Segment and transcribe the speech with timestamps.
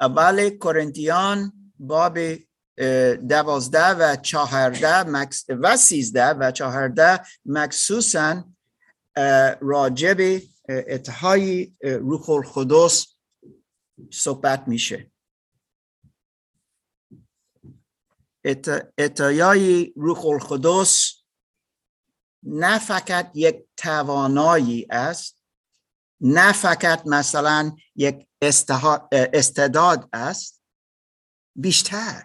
[0.00, 2.18] اول کرنتیان باب
[3.28, 5.04] دوازده و چهارده
[5.48, 8.44] و سیزده و چهارده مخصوصا
[9.60, 13.06] راجب اتهای روح القدس
[14.12, 15.10] صحبت میشه.
[18.98, 21.14] اتیای روح القدس
[22.42, 25.37] نه فقط یک توانایی است
[26.20, 28.26] نه فقط مثلا یک
[29.32, 30.62] استعداد است
[31.56, 32.24] بیشتر.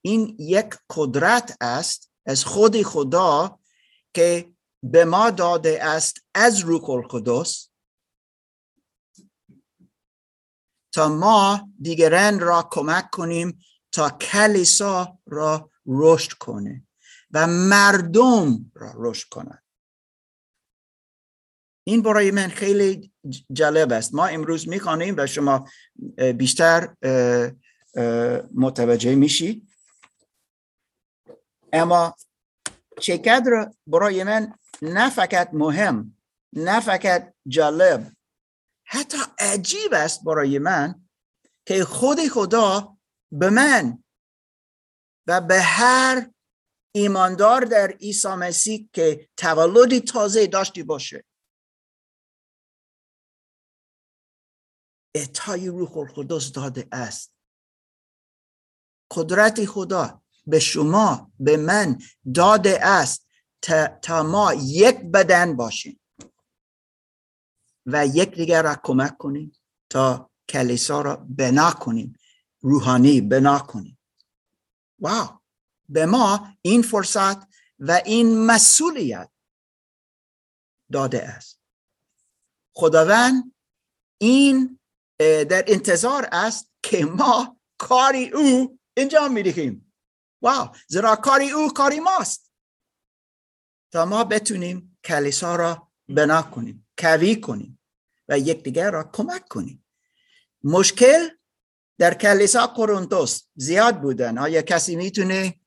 [0.00, 3.58] این یک قدرت است از خود خدا
[4.14, 7.68] که به ما داده است از روح القدس.
[10.92, 16.86] تا ما دیگران را کمک کنیم تا کلیسا را رشد کنه
[17.30, 19.63] و مردم را رشد کنند
[21.84, 23.12] این برای من خیلی
[23.52, 24.14] جالب است.
[24.14, 25.68] ما امروز می‌خوانیم و شما
[26.38, 26.94] بیشتر
[28.54, 29.68] متوجه میشید
[31.72, 32.16] اما
[33.00, 36.16] چقدر برای من نه فقط مهم
[36.52, 38.12] نه فقط جالب
[38.86, 41.04] حتی عجیب است برای من
[41.66, 42.96] که خود خدا
[43.32, 44.04] به من
[45.26, 46.30] و به هر
[46.94, 51.24] ایماندار در عیسی مسیح که تولدی تازه داشتی باشه.
[55.14, 57.34] اعطای روح القدس داده است.
[59.10, 61.98] قدرت خدا به شما به من
[62.34, 63.28] داده است
[64.02, 66.00] تا, ما یک بدن باشیم
[67.86, 69.52] و یک دیگر را کمک کنیم
[69.90, 72.18] تا کلیسا را بنا کنیم
[72.60, 73.98] روحانی بنا کنیم.
[74.98, 75.28] واو!
[75.88, 77.36] به ما این فرصت
[77.78, 79.30] و این مسئولیت
[80.92, 81.60] داده است.
[82.74, 83.54] خداوند
[84.18, 84.80] این
[85.18, 89.92] در انتظار است که ما کاری او انجام می‌دهیم.
[90.42, 92.52] واو زیرا کاری او کاری ماست.
[93.92, 97.80] تا ما بتونیم کلیسا را بنا کنیم کوی کنیم
[98.28, 99.86] و یکدیگر را کمک کنیم.
[100.64, 101.28] مشکل
[101.98, 104.38] در کلیسا کورنتوس زیاد بودن.
[104.38, 105.60] آیا کسی می‌تونه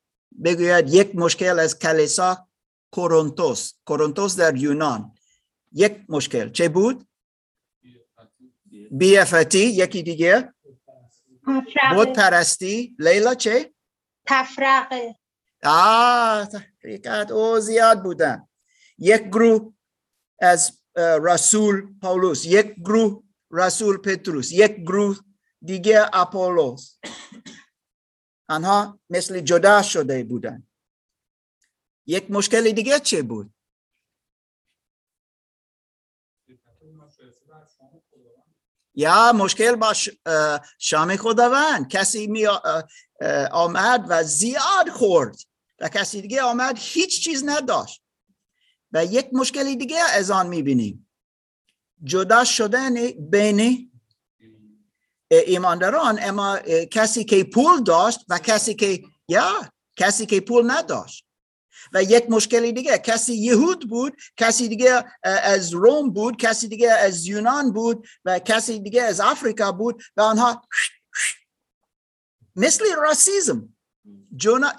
[0.43, 2.47] بگوید یک مشکل از کلیسا
[2.91, 5.16] کورنتوس کورنتوس در یونان.
[5.72, 7.06] یک مشکل چه بود؟
[8.91, 10.53] بیافتی یکی دیگه.
[11.95, 13.73] بود پرستی لیلا چه؟
[14.27, 15.15] تفرقه.
[15.63, 18.47] آه تفریقات او زیاد بودن.
[18.97, 19.73] یک گروه
[20.39, 25.19] از رسول پاولوس یک گروه رسول پتروس یک گروه
[25.61, 26.99] دیگه اپولوس
[28.49, 30.67] آنها مثل جدا شده بودن.
[32.05, 33.53] یک مشکل دیگه چه بود؟
[38.97, 39.94] یا مشکل با
[40.80, 41.88] شام خداوند.
[41.90, 42.47] کسی می
[43.52, 45.38] آمد و زیاد خورد
[45.80, 48.02] و کسی دیگه آمد هیچ چیز نداشت.
[48.91, 51.09] و یک مشکلی دیگه از آن می‌بینیم.
[52.03, 53.91] جدا شدن بین
[55.31, 56.59] ایمانداران اما
[56.91, 61.26] کسی که پول داشت و کسی که یا کسی که پول نداشت.
[61.93, 67.25] و یک مشکلی دیگه کسی یهود بود کسی دیگه از روم بود کسی دیگه از
[67.25, 70.67] یونان بود و کسی دیگه از آفریقا بود و آنها
[72.55, 73.75] مثل راسیزم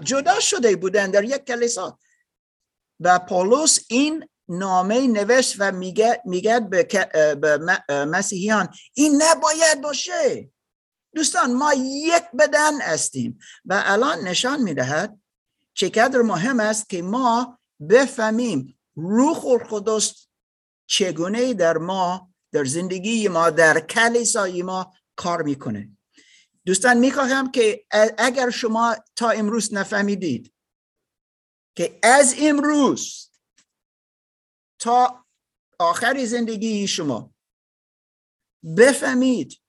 [0.05, 1.99] جدا شده بودن در یک کلیسا.
[3.01, 7.59] و پولس این نامه نوشت و میگه میگه به,
[7.91, 10.51] مسیحیان این نباید باشه.
[11.15, 15.21] دوستان ما یک بدن هستیم و الان نشان می‌دهد
[15.79, 17.59] چقدر مهم است که ما
[17.91, 20.27] بفهمیم روح القدس
[20.87, 25.97] چگونه در ما در زندگی ما در کلیسای ما کار می‌کنه.
[26.67, 27.87] دوستان می‌خواهم که
[28.19, 30.55] اگر شما تا امروز نفهمیدید
[31.77, 33.31] که از امروز
[34.79, 35.25] تا
[35.79, 37.35] آخر زندگی شما
[38.77, 39.61] بفهمید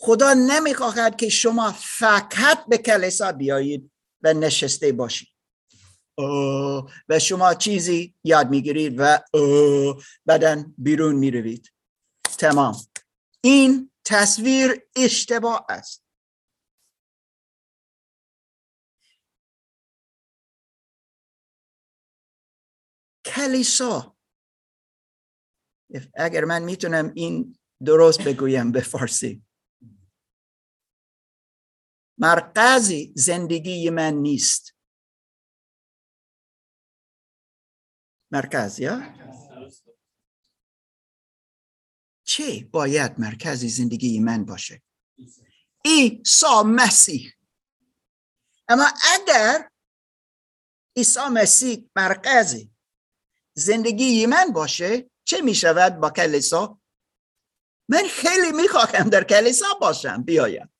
[0.00, 3.92] خدا نمی‌خواهد که شما فقط به کلیسا بیایید.
[4.22, 5.28] و نشسته باشید
[7.08, 9.18] و شما چیزی یاد می‌گیرید و
[10.26, 11.72] بعدا بیرون می‌روید.
[12.38, 12.76] تمام.
[13.40, 16.02] این تصویر اشتباه است.
[23.24, 24.16] کلیسا.
[26.14, 29.45] اگر من می‌تونم این درست بگویم به فارسی.
[32.18, 34.74] مرکزی زندگی من نیست.
[38.30, 39.14] مرکز یا؟
[42.24, 44.82] چه باید مرکزی زندگی من باشه؟
[45.84, 47.32] عیسی مسیح.
[48.68, 49.70] اما اگر
[50.96, 52.70] عیسی مسیح مرکزی
[53.54, 56.80] زندگی من باشه چه می شود با کلیسا؟
[57.88, 60.75] من خیلی می‌خواهم در کلیسا باشم بیایم.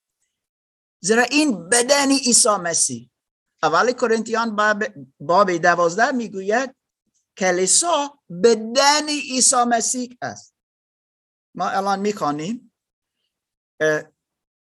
[1.06, 3.10] زیرا این بدن عیسی مسیح.
[3.62, 4.84] اول کرنتیان باب,
[5.20, 6.76] باب دوازده می‌گوید
[7.38, 10.54] کلیسا بدن عیسی مسیح است.
[11.54, 12.72] ما الان می‌خوانیم.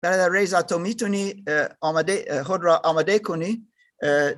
[0.02, 1.44] برادر ریزا تو می‌تونی
[1.80, 3.68] آمده خود را آماده کنی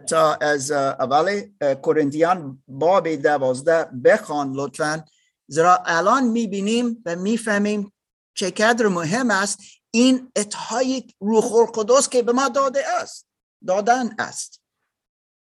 [0.09, 5.05] تا از اول کرنتیان باب دوازده بخوان لطفا.
[5.47, 7.93] زیرا الان می‌بینیم و می‌فهمیم
[8.35, 9.59] چقدر مهم است
[9.95, 13.27] این اتهای روح القدس که به ما داده است
[13.67, 14.63] دادن است.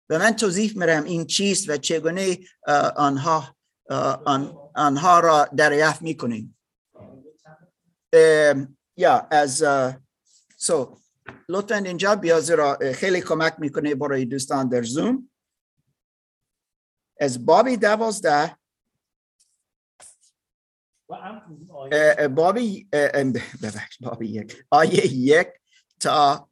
[0.10, 2.38] به من توضیح میرم این چیست و چگونه
[2.96, 3.56] آنها
[4.76, 6.58] آنها را دریافت می‌کنیم.
[8.98, 9.64] یا از
[10.58, 11.00] سو
[11.50, 15.30] لطفا اینجا بیا زیرا خیلی کمک می‌کنه برای دوستان در زوم
[17.20, 18.58] از بابی دوازده.
[22.36, 22.90] بابی
[23.64, 24.66] ببخش بابی یک.
[24.72, 25.48] آیه یک
[26.00, 26.50] تا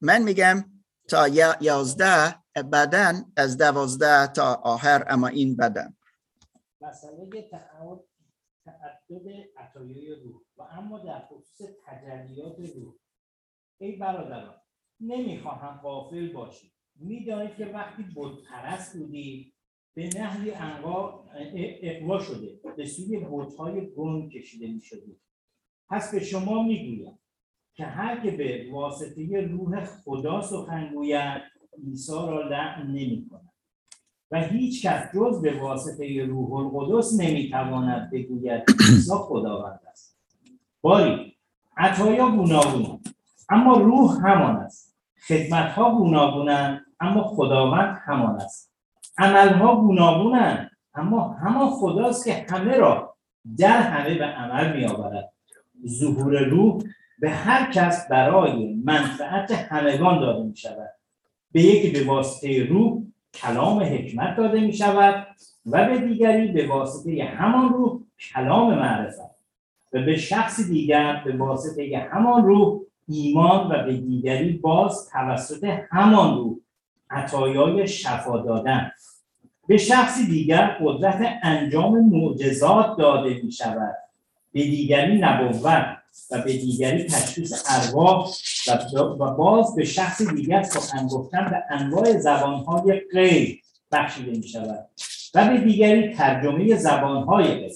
[0.00, 0.64] من میگم
[1.08, 1.28] تا
[1.60, 2.34] یازده
[2.72, 5.96] بدن از دوازده تا آخر اما این بدن.
[6.80, 7.50] مسئله
[8.64, 10.40] تعدد عطایای روح.
[10.56, 12.94] و اما در خصوص تجلیات روح.
[13.80, 14.60] ای برادران
[15.00, 19.54] نمی‌خواهم قافل باشید می‌دانید که وقتی بودپرست بودی
[19.94, 20.50] به نحوی
[21.82, 24.80] اقوا شده به سوی بودهای گنگ کشیده می
[25.90, 27.18] پس به شما می‌گویم
[27.74, 31.42] که هر که به واسطه روح خدا سخن گوید
[31.86, 33.50] عیسی را لعن نمی کند
[34.30, 40.18] و هیچ کس جز به واسطه روح القدس نمی‌تواند بگوید عیسی خداوند است.
[40.80, 41.36] باری
[41.76, 43.00] عطایا گوناگون
[43.48, 44.96] اما روح همان است.
[45.28, 48.69] خدمت ها گوناگونند اما خداوند همان است.
[49.18, 53.16] عملها گوناگونند اما همان خداست که همه را
[53.58, 55.32] در همه به عمل می آورد
[55.86, 56.82] ظهور روح
[57.18, 60.90] به هر کس برای منفعت همگان داده می شود
[61.52, 63.02] به یکی به واسطه روح
[63.34, 65.26] کلام حکمت داده می شود
[65.66, 68.00] و به دیگری به واسطه همان روح
[68.32, 69.30] کلام معرفت.
[69.92, 76.38] و به شخص دیگر به واسطه همان روح ایمان و به دیگری باز توسط همان
[76.38, 76.56] روح
[77.10, 78.90] عطایای شفا دادن.
[79.68, 83.96] به شخصی دیگر قدرت انجام معجزات داده می شود
[84.52, 85.64] به دیگری نبوت
[86.30, 88.30] و به دیگری تشخیص ارواح
[89.20, 93.62] و باز به شخص دیگر سخن گفتن به انواع زبانهای غیر
[93.92, 94.86] بخشیده می شود
[95.34, 97.72] و به دیگری ترجمه زبانهای غیر.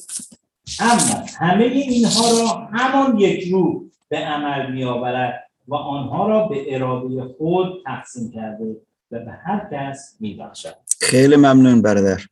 [0.80, 6.74] اما همه اینها را همان یک روح به عمل می آورد و آنها را به
[6.74, 8.76] اراده خود تقسیم کرده.
[9.10, 12.26] و به هر کس می بخشد خیلی ممنون برادر.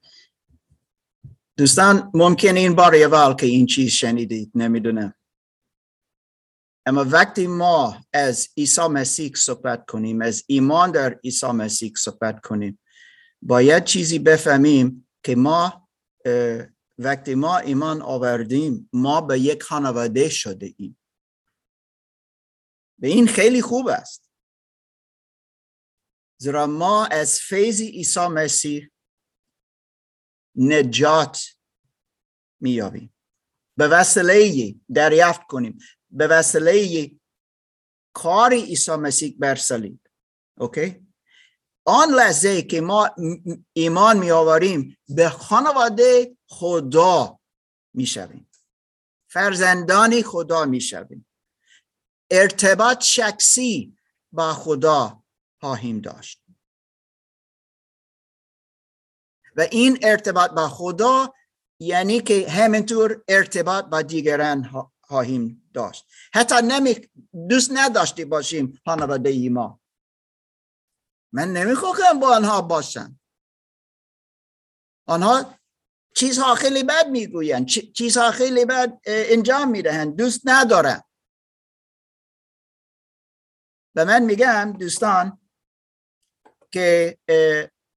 [1.57, 5.15] دوستان ممکن این بار اول که این چیز شنیدید نمی‌دونم.
[6.87, 12.79] اما وقتی ما از عیسی مسیح صحبت کنیم از ایمان در عیسی مسیح صحبت کنیم
[13.43, 15.89] باید چیزی بفهمیم که ما
[16.99, 20.99] وقتی ما ایمان آوردیم ما به یک خانواده شده ایم.
[22.99, 24.32] به این خیلی خوب است.
[26.43, 28.91] زیرا ما از فیض عیسی مسیح
[30.57, 31.43] نجات
[32.61, 33.15] میابیم
[33.77, 35.79] به وسیله دریافت کنیم.
[36.11, 37.11] به وسیله
[38.15, 40.01] کار عیسی مسیح بر صلیب
[40.59, 41.07] اوکی
[41.85, 43.11] آن لحظه که ما
[43.73, 47.41] ایمان می آوریم به خانواده خدا
[47.95, 48.51] می شویم
[49.31, 51.27] فرزندان خدا می شویم
[52.31, 53.97] ارتباط شخصی
[54.33, 55.22] با خدا
[55.63, 56.43] خواهیم داشت.
[59.57, 61.35] و این ارتباط با خدا
[61.81, 66.07] یعنی که همینطور ارتباط با دیگران خواهیم داشت.
[66.35, 67.11] حتی نمی
[67.49, 69.81] دوست نداشتی باشیم خانواده ای ما.
[71.33, 73.21] من نمی‌خواهم با آنها باشم.
[75.07, 75.59] آنها
[76.17, 77.67] چیزها خیلی بد می‌گویند.
[77.67, 80.17] چیزها خیلی بد انجام می‌دهند.
[80.17, 81.05] دوست ندارم.
[83.95, 85.42] و من میگم دوستان
[86.73, 87.19] که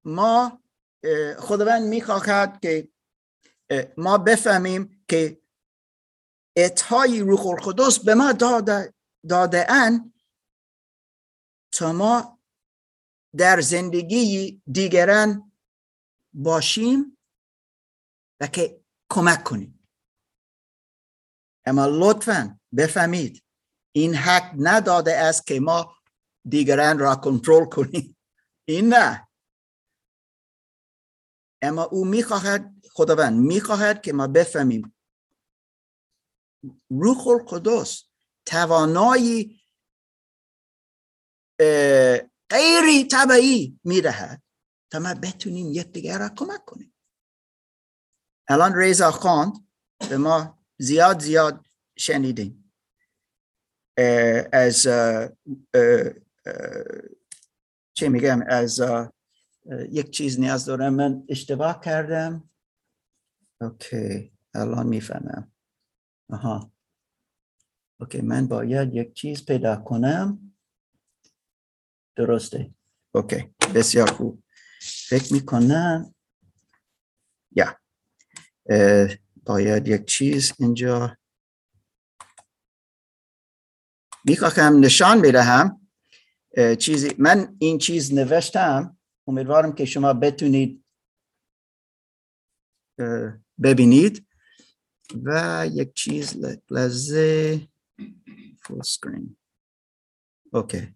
[0.05, 0.63] ما
[1.39, 2.87] خداوند می‌خواهد که
[3.97, 5.41] ما بفهمیم که
[6.57, 8.93] اتهای روح القدس به ما داده,
[9.29, 10.13] داده ان
[11.73, 12.39] تا ما
[13.37, 15.51] در زندگی دیگران
[16.33, 17.17] باشیم
[18.41, 19.87] و که کمک کنیم.
[21.65, 23.43] اما لطفا بفهمید
[23.95, 25.95] این حق نداده است که ما
[26.49, 28.14] دیگران را کنترل کنیم.
[28.67, 29.27] این نه.
[31.61, 34.95] اما او می‌خواهد خداوند می‌خواهد که ما بفهمیم.
[36.89, 38.03] روح القدس
[38.45, 39.61] توانایی
[42.49, 44.43] غیری طبعی می‌دهد
[44.91, 46.95] تا ما بتونیم یکدیگر را کمک کنیم.
[48.47, 49.67] الان ریزا خواند
[50.09, 51.65] به ما زیاد زیاد
[51.97, 52.73] شنیدیم.
[54.53, 54.87] از
[57.97, 58.81] چه میگم از
[59.89, 60.93] یک چیز نیاز دارم.
[60.93, 62.49] من اشتباه کردم.
[63.61, 65.51] okay الان می‌فهمم.
[66.29, 66.71] آها.
[67.99, 70.55] okay من باید یک چیز پیدا کنم.
[72.15, 72.73] درسته.
[73.11, 74.43] okay بسیار خوب.
[74.81, 76.15] فکر می‌کنم
[77.51, 77.79] yeah.
[79.43, 81.17] باید یک چیز اینجا.
[84.25, 85.84] می‌خواهم نشان بدهم.
[86.79, 88.97] چیزی من این چیز نوشتم.
[89.27, 90.85] امیدوارم که شما بتونید
[93.63, 94.27] ببینید.
[95.23, 96.37] و یک چیز
[96.71, 97.67] لحظه.
[98.61, 99.37] فول سکرین
[100.53, 100.95] اوکی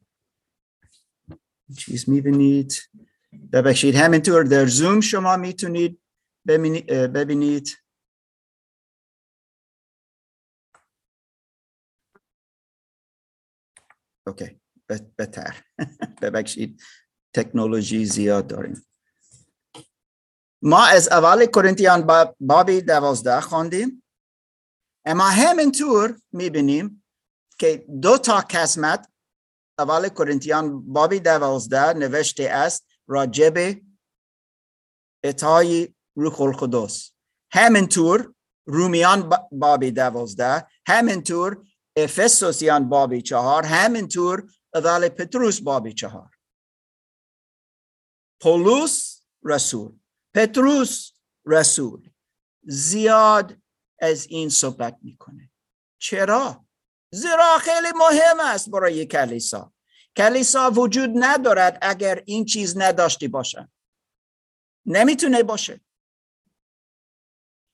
[1.77, 2.89] چیز می‌بینید.
[3.53, 6.01] ببخشید همینطور در زوم شما می‌تونید
[6.47, 7.77] ببینید.
[14.27, 14.59] اوکی
[15.17, 15.63] بهتر.
[16.21, 16.81] ببخشید
[17.33, 18.85] تکنولوژی زیاد داریم.
[20.61, 22.07] ما از اول کرنتیان
[22.39, 24.03] بابی دوازده خواندیم.
[25.05, 27.03] اما همینطور می‌بینیم
[27.59, 29.09] که دو تا قسمت
[29.79, 33.77] اول کرنتیان بابی دوازده نوشته است راجب
[35.23, 37.11] اتای روح القدس.
[37.51, 38.33] همینطور
[38.67, 41.63] رومیان بابی دوازده همینطور
[41.97, 46.35] افسوسیان بابی چهار همینطور اول پتروس بابی چهار.
[48.41, 49.99] پولوس رسول.
[50.33, 51.11] پتروس
[51.45, 52.09] رسول
[52.63, 53.61] زیاد
[54.01, 55.51] از این صحبت می‌کنه.
[56.01, 56.65] چرا؟
[57.11, 59.73] زیرا خیلی مهم است برای کلیسا.
[60.17, 63.71] کلیسا وجود ندارد اگر این چیز نداشتی باشه
[64.85, 65.81] نمی‌تونه باشه.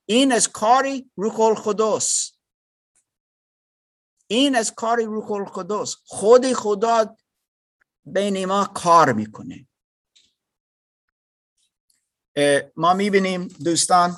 [0.05, 2.34] این از کاری روح القدس
[4.27, 5.95] این از کاری روح القدس.
[6.05, 7.17] خود خدا
[8.05, 9.67] بین ما کار می‌کنه.
[12.75, 14.17] ما می‌بینیم دوستان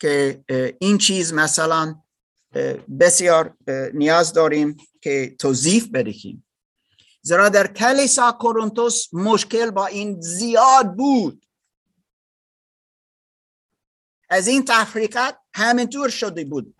[0.00, 0.44] که
[0.80, 2.02] این چیز مثلا
[3.00, 3.56] بسیار
[3.94, 6.46] نیاز داریم که توضیح بدهیم.
[7.22, 11.46] زیرا در کلیسا کورنتوس مشکل با این زیاد بود.
[14.30, 16.74] از این تفریقات همینطور شده بود.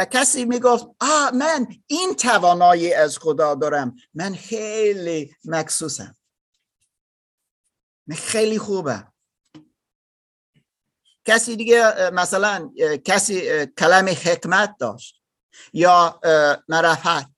[0.00, 3.96] و کسی می‌گفت آه من این توانایی از خدا دارم.
[4.14, 6.16] من خیلی مکسوسم
[8.16, 9.06] خیلی خوبه
[11.24, 12.72] کسی دیگه مثلا
[13.04, 15.22] کسی کلم حکمت داشت
[15.72, 16.20] یا
[16.68, 17.30] مرفت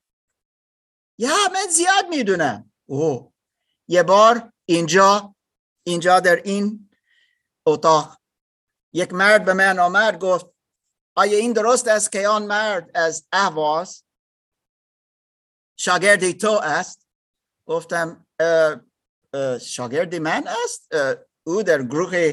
[1.18, 2.72] یا من زیاد می‌دونم.
[2.86, 3.32] اوه
[3.88, 5.34] یه بار اینجا
[5.86, 6.90] اینجا در این
[7.66, 8.18] اتاق
[8.92, 10.46] یک مرد به من آمد گفت
[11.14, 14.04] آیا این درست است که آن مرد از اهواز
[15.76, 17.06] شاگردی تو است؟
[17.66, 18.26] گفتم
[19.60, 20.94] شاگرد من است.
[21.46, 22.32] او در گروه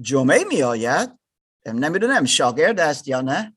[0.00, 1.18] جمعه می آید.
[1.66, 3.56] نمی‌دونم شاگرد است یا نه.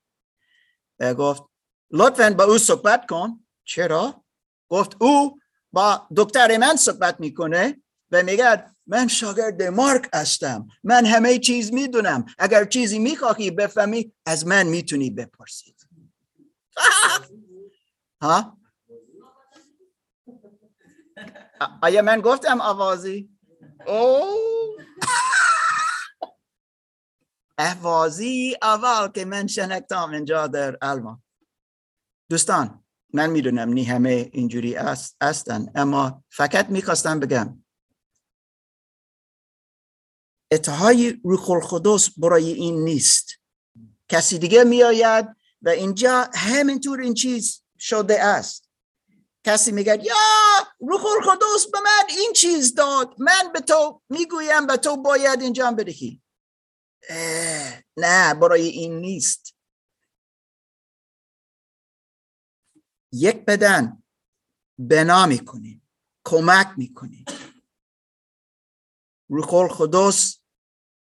[1.18, 1.44] گفت
[1.92, 3.46] لطفا با او صحبت کن.
[3.64, 4.24] چرا؟
[4.70, 5.40] گفت او
[5.72, 7.84] با دکتر من صحبت می‌کنه.
[8.12, 10.67] و میگه من شاگرد مارک هستم.
[10.84, 12.25] من همه چیز می‌دونم.
[12.39, 15.88] اگر چیزی می‌خواهی بفهمی از من می‌تونی بپرسید
[18.22, 18.58] ها؟
[21.82, 23.29] آیا من گفتم آوازی؟
[23.88, 24.24] او
[27.58, 31.24] احوازی اول که من شنکتام اینجا در آلمان.
[32.29, 37.63] دوستان من می‌دونم نی همه اینجوری است هستن اما فقط می‌خواستم بگم
[40.51, 43.27] اتهای القدس برای این نیست.
[44.10, 45.25] کسی دیگه میآید
[45.62, 48.70] و اینجا همینطور این چیز شده است.
[49.44, 50.16] کسی میگه یا
[50.80, 55.75] روح القدس به من این چیز داد من به تو می‌گویم به تو باید انجام
[55.75, 56.22] بدهی.
[57.98, 59.56] نه برای این نیست.
[63.12, 64.04] یک بدن
[64.80, 65.89] بنا می‌کنیم
[66.25, 67.25] کمک می‌کنیم.
[69.30, 70.37] روح القدس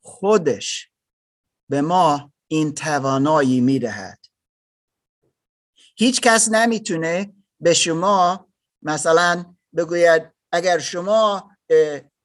[0.08, 0.90] خودش
[1.70, 4.18] به ما این توانایی می‌دهد.
[5.96, 8.48] هیچ کس نمی‌تونه به شما
[8.82, 10.22] مثلا بگوید
[10.52, 11.50] اگر شما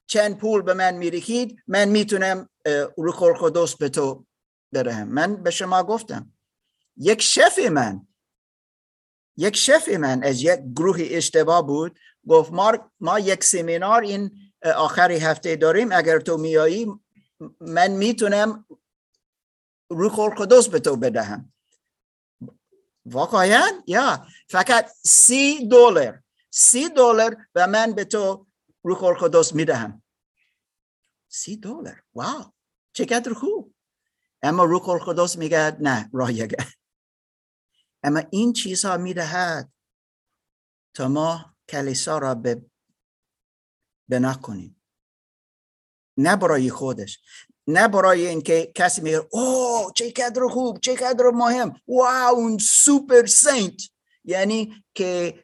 [0.07, 2.49] چند پول به من میریخید من می‌تونم
[2.97, 4.25] روح القدس به تو
[4.73, 5.07] برهم.
[5.07, 6.33] من به شما گفتم
[6.97, 8.07] یک شف من
[9.37, 11.99] یک شف من از یک گروه اشتباه بود.
[12.27, 16.87] گفت ما, ما یک سمینار این آخری هفته داریم اگر تو میایی
[17.59, 18.65] من می‌تونم
[19.89, 21.53] روح القدس به تو بدهم.
[23.05, 24.27] واقعا؟ یا.
[24.49, 26.23] فقط سی دلار.
[26.51, 28.47] سی دلار و من به تو
[28.83, 30.03] روح القدس می‌دهم.
[31.27, 32.03] سی دلار.
[32.13, 32.53] wow.
[32.93, 33.75] چقدر خوب.
[34.41, 36.67] اما روح القدس میگه نه رایگانه
[38.03, 39.73] اما این چیزها می‌دهد
[40.93, 42.65] تا ما کلیسا را به
[44.09, 44.82] بنا کنیم.
[46.17, 47.19] نه برای خودش
[47.67, 53.25] نه برای اینکه کسی میگه او چه قدر خوب چه قدر مهم wow اون super
[53.25, 53.81] saint.
[54.25, 55.43] یعنی که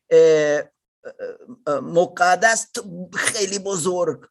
[1.67, 2.67] مقدس
[3.13, 4.25] خیلی بزرگ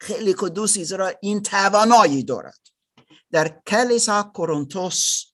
[0.00, 2.58] خیلی قدوسی زیرا این توانایی دارد.
[3.32, 5.24] در کلیسا کورنتوس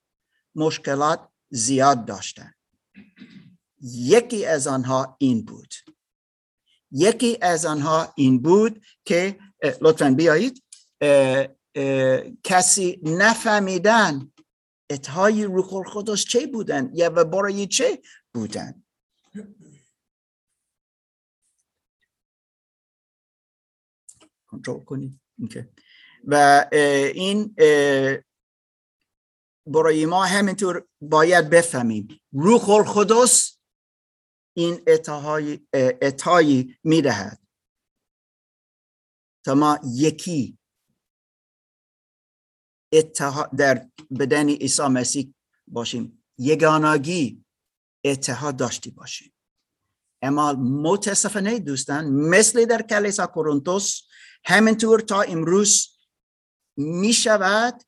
[0.55, 2.55] مشکلات زیاد داشتن
[3.83, 5.75] یکی از آنها این بود.
[6.93, 10.64] یکی از آنها این بود که لطفا بیایید.
[12.45, 14.33] کسی نفهمیدن
[14.90, 18.02] اتهای روح القدس چه بودن؟ یا و برای چه
[18.35, 18.83] بودن؟
[24.47, 25.21] کنترل کنید.
[26.25, 26.67] و
[27.14, 27.55] این
[29.67, 32.21] برای ما همینطور باید بفهمیم.
[32.33, 33.59] روح القدس
[34.57, 34.83] این
[36.02, 37.40] اتهایی می‌دهد.
[39.44, 40.59] تا ما یکی
[42.92, 45.35] اتحاد در بدن عیسی مسیح
[45.68, 46.25] باشیم.
[46.38, 47.44] یگانگی
[48.04, 49.32] اتحاد داشتی باشیم
[50.23, 54.02] اما متاسفانه دوستان مثل در کلیسا کورنتوس
[54.45, 55.99] همینطور تا امروز
[56.76, 57.82] می شود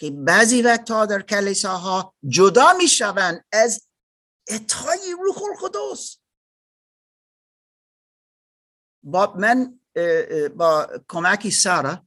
[0.00, 3.88] که بعضی وقتها در کلیساها جدا می شوند از
[4.48, 6.18] اتحای روح القدس.
[9.02, 9.77] با من
[10.56, 12.06] با کمکی سارا.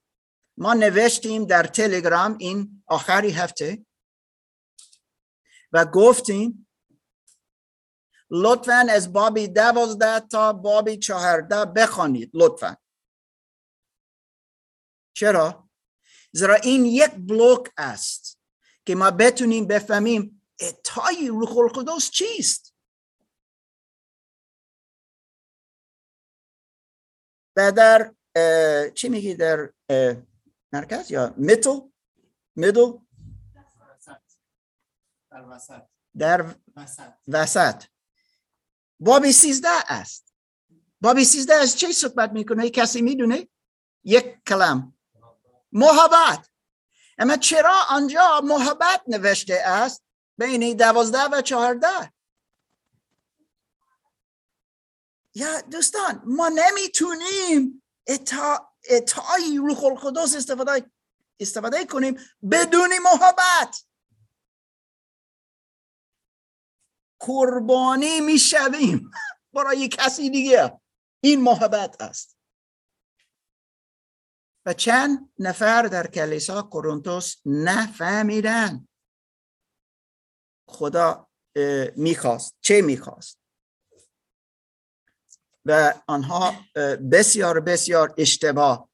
[0.58, 3.86] ما نوشتیم در تلگرام این آخری هفته
[5.72, 6.68] و گفتیم
[8.30, 12.78] لطفا از بابی دوازده تا بابی چهارده بخوانید لطفا.
[15.14, 15.70] چرا؟
[16.32, 18.40] زیرا این یک بلوک است
[18.86, 22.71] که ما بتونیم بفهمیم اتای روح القدس چیست.
[27.56, 28.14] و در
[28.96, 29.74] چی میگی در
[30.74, 31.80] مرکز یا میتل
[32.56, 32.92] میدل
[36.22, 36.56] در
[37.28, 37.84] وسط.
[39.00, 40.34] بابی سیزده است.
[41.02, 43.48] بابی سیزده از چه صحبت می‌کنه؟ کسی می‌دونه؟
[44.04, 44.98] یک کلم.
[45.72, 46.48] محبت.
[47.18, 50.04] اما چرا آنجا محبت نوشته است؟
[50.38, 52.14] بین دوازده و چهارده.
[55.36, 60.92] یا دوستان ما نمی‌تونیم اتا اتای روح القدس استفاده
[61.40, 62.20] استفاده کنیم
[62.52, 63.86] بدون محبت.
[67.20, 69.12] قربانی می‌شویم.
[69.54, 70.82] برای کسی دیگه.
[71.24, 72.38] این محبت است.
[74.66, 78.88] و چند نفر در کلیسا کورنتوس نفهمیدن.
[80.68, 81.28] خدا
[81.96, 82.56] می‌خواست.
[82.62, 83.41] چه می‌خواست؟
[85.66, 86.66] و آنها
[87.12, 88.90] بسیار بسیار اشتباه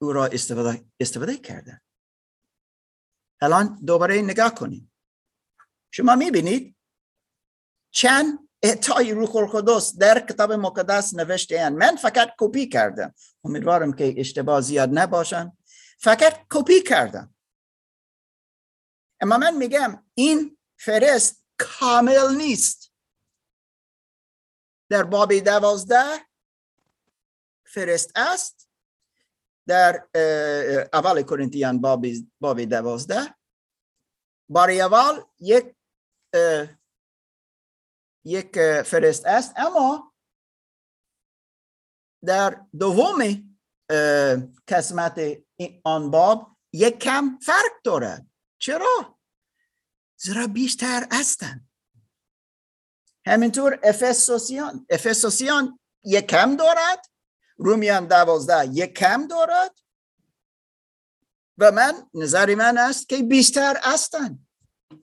[0.00, 1.80] او را استفاده, استفاده کردن
[3.40, 4.90] الان دوباره نگاه کنید.
[5.90, 6.76] شما می‌بینید
[7.90, 13.14] چند اعطای روح القدس در کتاب مقدس نوشته من فقط کپی کردم.
[13.44, 15.56] امیدوارم که اشتباه زیاد نباشن.
[15.98, 17.34] فقط کپی کردم.
[19.20, 22.87] اما من میگم این فهرست کامل نیست.
[24.88, 26.26] در باب دوازده
[27.66, 28.68] فهرست است.
[29.66, 30.08] در
[30.92, 32.06] اول کرنتیان باب,
[32.40, 33.34] باب دوازده.
[34.48, 35.74] برای اول یک
[38.24, 39.52] یک فهرست است.
[39.56, 40.14] اما
[42.24, 43.18] در دوم
[44.68, 45.20] قسمت
[45.84, 48.26] آن باب یک کم فرق دارد.
[48.58, 49.18] چرا؟
[50.16, 51.67] زیرا بیشتر هستند.
[53.26, 57.06] همینطور افسوسیان افسوسیان یک کم دارد
[57.56, 59.78] رومیان دوازده یک کم دارد
[61.58, 64.48] و من نظر من است که بیشتر هستند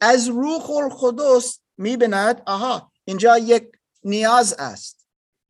[0.02, 3.72] از روح القدس می‌بیند آها اینجا یک
[4.04, 5.08] نیاز است.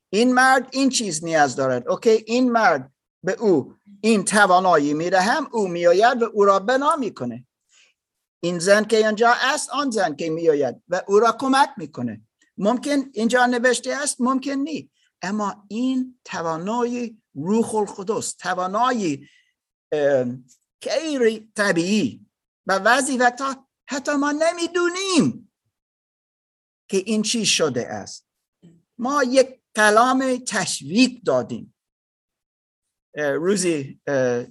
[0.09, 1.87] این مرد این چیز نیاز دارد.
[1.89, 2.91] اوکی این مرد
[3.23, 7.47] به او این توانایی می‌دهم او میآید و او را بنا می‌کنه.
[8.43, 12.24] این زن که اینجا است آن زن که میآید و او را کمک می‌کنه.
[12.57, 14.91] ممکن اینجا نوشته است ممکن نی.
[15.21, 19.29] اما این توانایی روح القدس توانایی
[20.81, 22.25] غیر طبیعی
[22.67, 25.51] و بعضی وقتا حتی ما نمی‌دونیم
[26.89, 28.27] که این چی شده است.
[28.97, 31.75] ما یک کلام تشویق دادیم.
[33.15, 34.01] روزی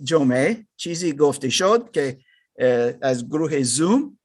[0.02, 2.18] جمعه چیزی گفته شد که
[3.02, 4.18] از گروه زوم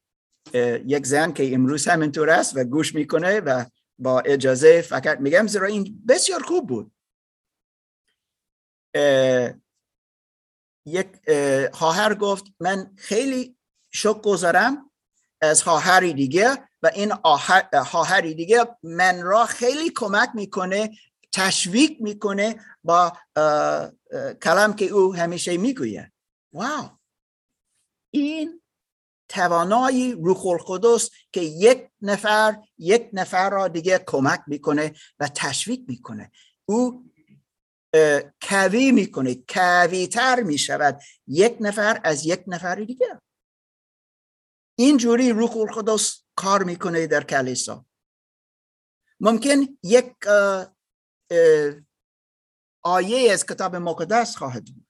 [0.56, 3.66] یک زن که امروز همینطور است و گوش می‌کنه و
[4.00, 6.92] با اجازه فقط میگم زیرا این بسیار خوب بود.
[10.86, 11.08] یک
[11.74, 13.58] خواهر گفت من خیلی
[13.92, 14.92] شک گذارم
[15.42, 17.14] از خواهری دیگه و این
[17.84, 20.90] خواهری دیگه من را خیلی کمک می‌کنه
[21.32, 23.14] تشویق می‌کنه با
[24.44, 26.12] کلام که او همیشه می‌گوید.
[26.54, 26.90] واو!
[28.14, 28.59] این
[29.30, 36.32] توانایی روح القدس که یک نفر یک نفر را دیگه کمک می‌کنه و تشویق می‌کنه.
[36.65, 37.12] او
[38.42, 43.22] کوی می‌کنه کوی تر می‌شود یک نفر از یک نفر دیگه
[44.78, 47.86] اینجوری روح القدس کار می‌کنه در کلیسا.
[49.20, 50.15] ممکن یک
[52.82, 54.88] آیه از کتاب مقدس خواهد بود.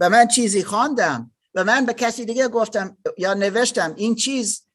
[0.00, 4.66] و من چیزی خواندم و من به کسی دیگه گفتم یا نوشتم این چیز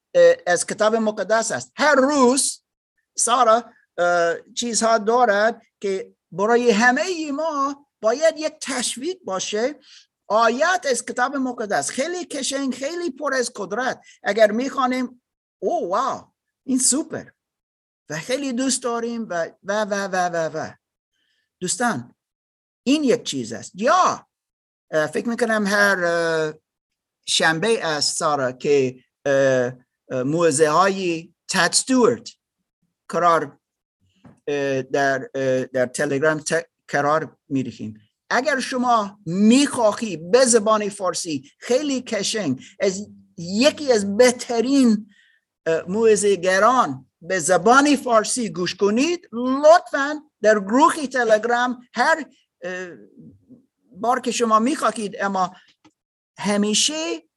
[0.46, 1.72] از کتاب مقدس است.
[1.76, 2.62] هر روز
[3.16, 3.64] سارا
[4.54, 9.74] چیزها دارد که برای همه ما باید یک تشویق باشه.
[10.28, 14.04] آیات از کتاب مقدس خیلی کشنگ خیلی پر از قدرت.
[14.22, 15.22] اگر می‌خوانیم
[15.58, 16.32] او واو
[16.64, 17.24] این سوپر.
[18.10, 20.70] و خیلی دوست داریم و و و و و, و.
[21.60, 22.14] دوستان
[22.86, 23.72] این یک چیز است.
[23.74, 24.26] یا
[25.12, 25.96] فکر می‌کنم هر
[27.26, 29.04] شنبه است سارا که
[30.10, 32.30] موزه های تد ستورت
[33.08, 33.58] قرار
[34.92, 35.18] در
[35.72, 36.44] در تلگرام
[36.88, 37.98] قرار می‌دهیم
[38.30, 43.06] اگر شما می‌خواهی به زبان فارسی خیلی کشنگ از
[43.38, 45.06] یکی از بهترین
[45.88, 52.24] موزه گران به زبان فارسی گوش کنید لطفا در گروه تلگرام هر
[53.92, 55.56] بار که شما می‌خواهید اما
[56.42, 57.28] همیشه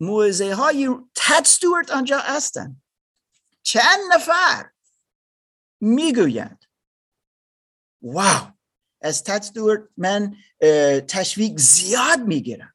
[0.00, 2.82] موزه های تد ستورت آنجا هستن.
[3.62, 4.70] چند نفر
[5.80, 6.64] می‌گویند.
[8.02, 8.52] واو!
[9.00, 10.36] از تد ستورت من
[11.08, 12.74] تشویق زیاد می‌گیرم.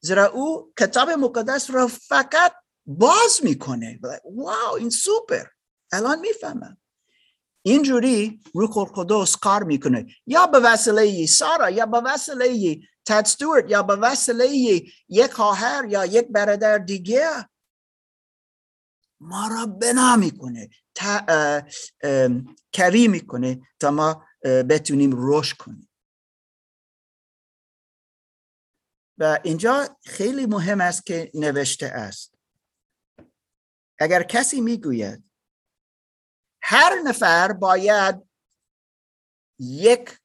[0.00, 2.54] زیرا او کتاب مقدس را فقط
[2.86, 4.00] باز می‌کنه.
[4.24, 4.74] واو!
[4.74, 5.44] این سوپر!
[5.92, 6.79] الان می‌فهمم.
[7.62, 10.06] اینجوری روح القدس کار می‌کنه.
[10.26, 14.46] یا به وسیله سارا یا به وسیله تد ستورت یا به وسیله
[15.08, 17.48] یک خواهر یا یک برادر دیگه.
[19.20, 20.70] ما را بنا می‌کنه
[22.72, 25.86] کری می‌کنه تا ما بتونیم رشد کنیم.
[29.18, 32.34] و اینجا خیلی مهم است که نوشته است.
[33.98, 35.29] اگر کسی می‌گوید
[36.72, 38.28] هر نفر باید
[39.58, 40.20] یک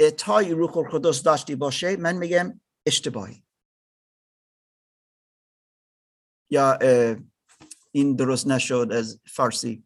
[0.00, 3.44] اعطای روح القدس داشتی باشه من میگم اشتباهی.
[6.50, 6.78] یا
[7.92, 9.84] این درست نشد از فارسی.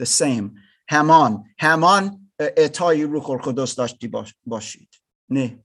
[0.00, 0.58] the same.
[0.88, 4.10] همان همان اعطای روح القدس داشتی
[4.46, 4.94] باشید.
[5.28, 5.64] نه.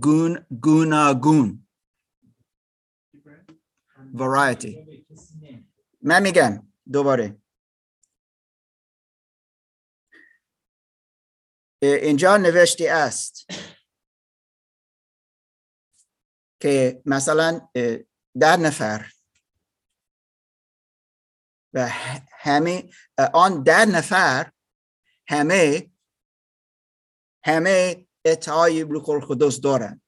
[0.00, 1.63] گون گوناگون.
[4.14, 4.74] Variety.
[6.02, 7.36] من میگم دوباره.
[11.82, 13.46] اینجا نوشته است
[16.60, 17.68] که مثلا
[18.40, 19.10] در نفر
[21.74, 21.88] و
[22.30, 22.90] همه
[23.34, 24.52] آن در نفر
[25.28, 25.90] همه
[27.44, 30.03] همه اطاعی روح القدس دارن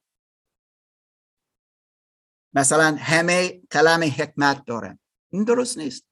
[2.56, 4.98] مثلا همه کلام حکمت دارن.
[5.32, 6.06] این درست نیست.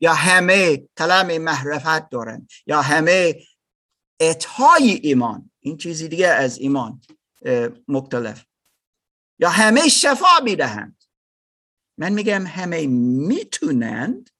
[0.00, 2.48] یا همه کلام محرفت دارن.
[2.66, 3.42] یا همه
[4.20, 5.50] اطهای ایمان.
[5.60, 7.00] این چیزی دیگه از ایمان
[7.88, 8.44] مختلف.
[9.38, 11.04] یا همه شفا می‌دهند.
[11.98, 14.30] من میگم همه می‌تونند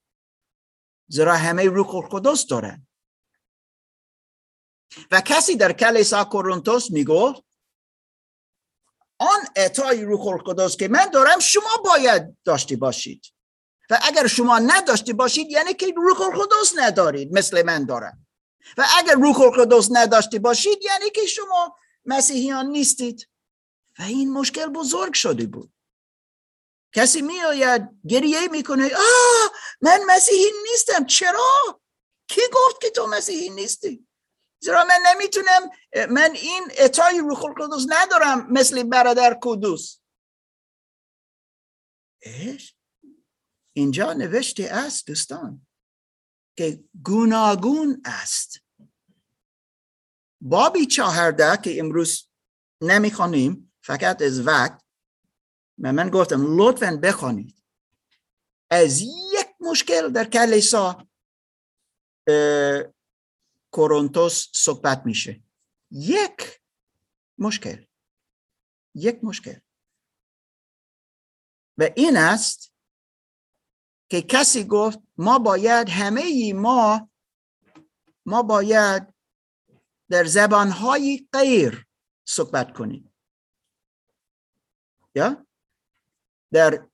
[1.09, 2.88] زیرا همه روح القدس دارند
[5.11, 7.47] و کسی در کلیسا کورنتوس می‌گفت
[9.18, 13.22] آن اعطای روح القدس که من دارم شما باید داشته باشید.
[13.90, 18.26] و اگر شما نداشته باشید یعنی که روح القدس ندارید مثل من دارم.
[18.78, 23.28] و اگر روح القدس نداشته باشید یعنی که شما مسیحیان نیستید.
[23.98, 25.72] و این مشکل بزرگ شده بود.
[26.92, 31.07] کسی میآید گریه می‌کنه آه من مسیحی نیستم.
[31.07, 31.81] چرا؟
[32.28, 34.08] کی گفت که تو مسیحی نیستی؟
[34.61, 35.71] زیرا من نمی‌تونم
[36.11, 39.99] من این اعطای روح القدس ندارم مثل برادر کدوس
[43.73, 45.66] اینجا نوشته است دوستان
[46.57, 48.61] که گوناگون است.
[50.40, 52.29] بابی چهارده که امروز
[52.83, 54.85] نمی‌خوانیم فقط از وقت
[55.79, 57.64] من, من گفتم لطفا بخوانید
[58.71, 61.09] از یک مشکل در کلیسا
[63.70, 65.42] کورنتوس صحبت میشه.
[65.90, 66.61] یک
[67.38, 67.85] مشکل.
[68.94, 69.59] یک مشکل.
[71.78, 72.72] و این است
[74.11, 77.11] که کسی گفت ما باید همه ما
[78.26, 79.14] ما باید
[80.11, 81.87] در زبانهای غیر
[82.24, 83.14] صحبت کنیم.
[85.14, 85.46] یا؟
[86.52, 86.88] در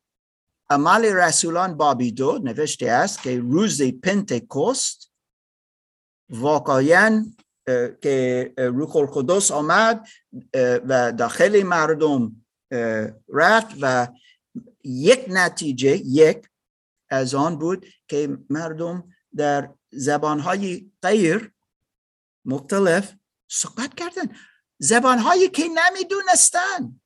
[0.70, 5.13] عمل رسولان بابی دو نوشته است که روز پنتکوست
[6.28, 7.26] واقعا
[8.02, 10.06] که روح القدس آمد
[10.88, 12.46] و داخل مردم
[13.28, 14.08] رفت و
[14.84, 16.48] یک نتیجه یک
[17.10, 21.52] از آن بود که مردم در زبانهای غیر
[22.44, 23.14] مختلف
[23.48, 24.36] صحبت کردن
[24.78, 27.00] زبانهایی که نمی‌دونستن.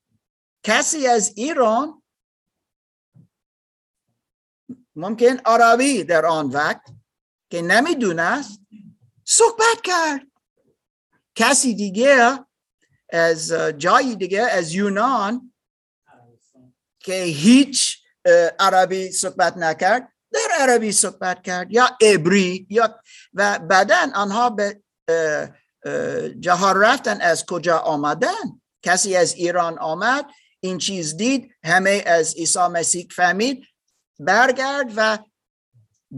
[0.62, 2.02] کسی از ایران
[4.96, 6.92] ممکن عربی در آن وقت
[7.50, 8.60] که نمی‌دونست
[9.28, 10.26] صحبت کرد.
[11.34, 12.38] کسی دیگه
[13.12, 15.52] از جای دیگه از یونان
[17.00, 17.98] که هیچ
[18.58, 23.00] عربی صحبت نکرد در عربی صحبت کرد یا عبری یا
[23.34, 24.82] و بعدا آنها به
[26.40, 30.26] جهان رفتن از کجا آمدن؟ کسی از ایران آمد
[30.60, 33.64] این چیز دید همه از عیسی مسیح فهمید
[34.18, 35.18] برگرد و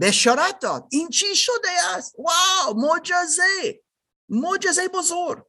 [0.00, 0.86] بشارت داد.
[0.90, 3.82] این چی شده است؟ واو معجزه.
[4.28, 5.46] معجزه بزرگ.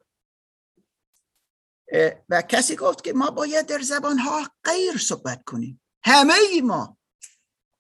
[2.30, 5.82] و کسی گفت که ما باید در زبان ها غیر صحبت کنیم.
[6.04, 6.98] همه ای ما.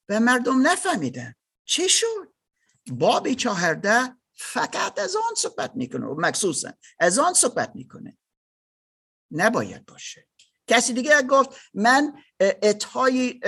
[0.09, 1.35] و مردم نفهمیدن.
[1.65, 2.33] چی شد؟
[2.91, 6.05] باب چهارده فقط از آن صحبت می‌کنه.
[6.05, 8.17] و مخصوصا از آن صحبت می‌کنه.
[9.31, 10.27] نباید باشه.
[10.67, 13.39] کسی دیگه گفت من اتهای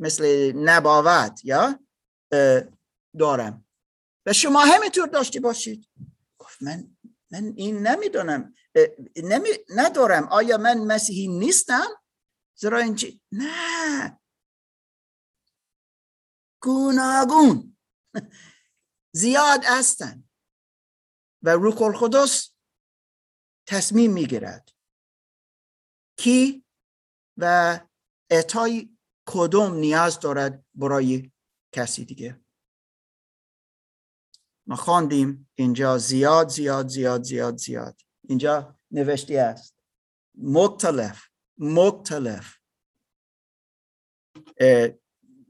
[0.00, 1.80] مثل نباوت یا
[3.18, 3.66] دارم.
[4.26, 5.88] و شما همینطور داشته باشید.
[6.38, 6.96] گفت من
[7.32, 8.54] من این نمی‌دونم
[9.16, 10.28] نمی ندارم.
[10.28, 11.86] آیا من مسیحی نیستم؟
[12.54, 14.20] زیرا اینجی نه.
[16.62, 17.76] گوناگون.
[19.22, 20.24] زیاد هستن.
[21.42, 22.50] و روح القدس
[23.66, 24.70] تصمیم می‌گیرد.
[26.18, 26.64] کی
[27.36, 27.80] و
[28.30, 28.96] اعطای
[29.32, 31.32] کدوم نیاز دارد برای
[31.72, 32.40] کسی دیگه؟
[34.66, 38.00] ما خواندیم اینجا زیاد زیاد زیاد زیاد زیاد.
[38.28, 39.76] اینجا نوشته است.
[40.34, 41.22] مختلف
[41.58, 42.56] مختلف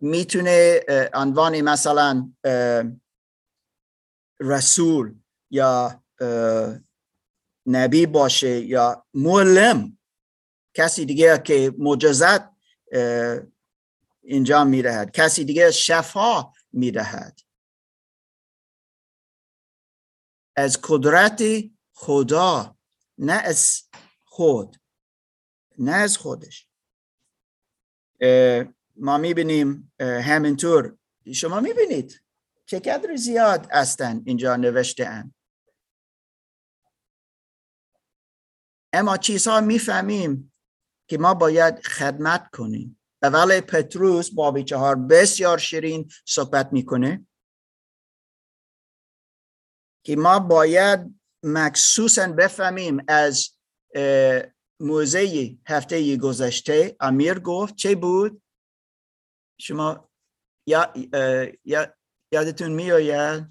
[0.00, 0.80] می‌تونه
[1.14, 2.32] عنوان مثلا
[4.40, 6.04] رسول یا
[7.66, 9.98] نبی باشه یا معلم.
[10.74, 12.50] کسی دیگه که مجزت
[14.24, 17.40] انجام می‌دهد کسی دیگه شفا می‌دهد.
[20.56, 21.42] از قدرت
[21.92, 22.76] خدا
[23.18, 23.82] نه از
[24.24, 24.76] خود
[25.78, 26.68] نه از خودش.
[28.96, 30.98] ما می‌بینیم همینطور.
[31.34, 32.22] شما می‌بینید
[32.66, 35.34] چقدر زیاد هستن اینجا نوشته اند
[38.92, 40.52] اما چیزها می‌فهمیم
[41.06, 42.99] که ما باید خدمت کنیم.
[43.22, 47.26] اول پتروس بابی چهار بسیار شیرین صحبت می‌کنه.
[50.06, 53.50] که ما باید مخصوصا بفهمیم از
[54.80, 58.42] موزه هفته گذشته امیر گفت چه بود؟
[59.60, 60.10] شما
[60.66, 60.92] یا,
[61.64, 61.94] یا
[62.32, 63.46] یادتون میآید؟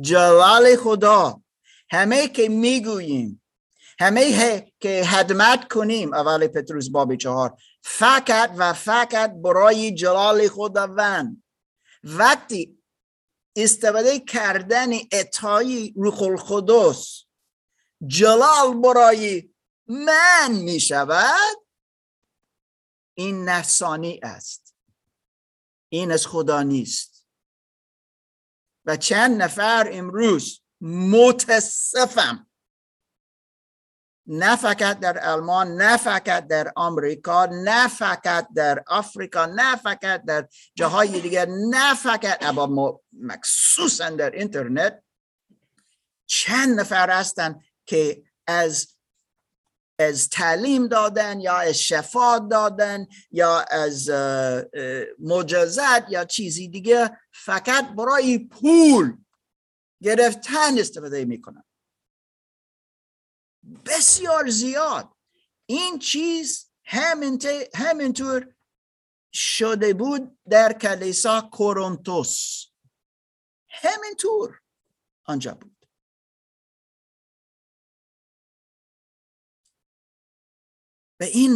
[0.00, 1.42] جلال خدا.
[1.90, 3.42] همه که می‌گوییم
[3.98, 7.56] همه که خدمت کنیم اول پتروس باب چهار.
[7.86, 11.42] فقط و فقط برای جلال خداوند.
[12.04, 12.82] وقتی
[13.56, 17.24] استفاده کردن اطای روح القدس
[18.06, 19.50] جلال برای
[19.86, 21.66] من می شود
[23.14, 24.74] این نفسانی است.
[25.88, 27.26] این از خدا نیست.
[28.84, 32.43] و چند نفر امروز متاسفم
[34.26, 40.48] نه فقط در آلمان نه فقط در آمریکا نه فقط در آفریقا نه فقط در
[40.74, 45.02] جاهای دیگر نه فقط اما مخصوصا در اینترنت
[46.26, 48.88] چند نفر هستن که از
[49.98, 54.10] از تعلیم دادن یا از شفا دادن یا از
[55.18, 59.16] مجازات یا چیزی دیگه فقط برای پول
[60.02, 61.64] گرفتن استفاده می‌کنن.
[63.86, 65.16] بسیار زیاد.
[65.66, 66.72] این چیز
[67.74, 68.54] همینطور
[69.32, 72.64] شده بود در کلیسا کورنتوس.
[73.68, 74.60] همینطور
[75.24, 75.86] آنجا بود.
[81.20, 81.52] و این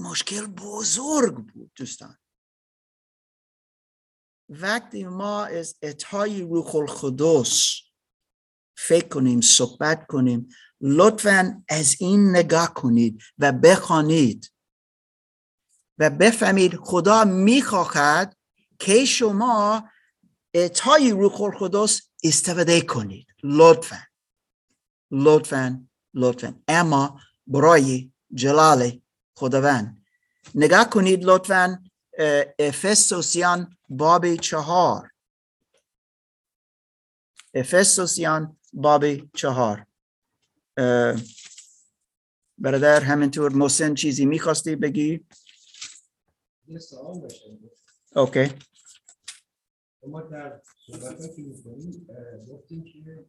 [0.00, 2.18] مشکل بزرگ بود دوستان.
[4.48, 7.89] وقتی ما از اتهای روح القدس
[8.86, 10.48] فکر کنیم صحبت کنیم.
[10.80, 14.52] لطفا از این نگاه کنید و بخوانید
[15.98, 18.36] و بفهمید خدا می‌خواهد
[18.78, 19.88] که شما
[20.54, 23.26] اتهای روح القدس استفاده کنید.
[23.42, 23.98] لطفا.
[25.10, 25.86] لطفا.
[26.14, 26.62] لطفا.
[26.68, 29.00] اما برای جلال
[29.36, 30.04] خداوند.
[30.54, 31.82] نگاه کنید لطفا
[32.58, 35.10] افسوسیان باب چهار.
[37.54, 39.04] افسوسیان باب
[39.34, 39.86] چهار.
[42.58, 45.26] برادر همینطور محسن چیزی می‌خواستی بگی؟
[46.66, 47.28] یه سوال
[48.16, 48.52] اوکی.
[50.06, 52.06] ما در صحبت که می‌کنیم
[52.48, 53.26] گفتیم که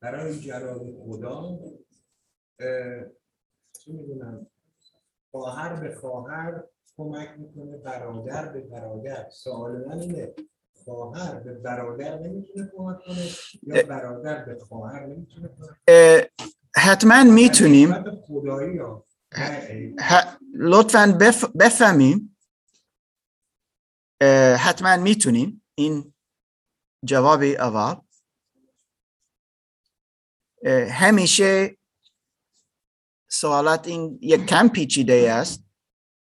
[0.00, 1.58] برای جلال خدا
[3.80, 4.46] چی می‌دونم
[5.30, 6.64] خواهر به خواهر
[6.96, 9.30] کمک می‌کنه برادر به برادر.
[9.30, 10.34] سوال من اینه
[10.90, 13.28] خواهر به برادر نمی‌تونه کمک کنه
[13.62, 16.30] یا برادر به خواهر نمی‌تونه کمک
[16.76, 17.94] حتما می‌تونیم.
[20.54, 21.18] لطفا
[21.58, 22.36] بفهمیم.
[24.58, 25.62] حتما می‌تونیم.
[25.74, 26.14] این
[27.04, 27.94] جواب اول
[30.90, 31.76] همیشه
[33.28, 35.64] سوالات این یک کم پیچیده است.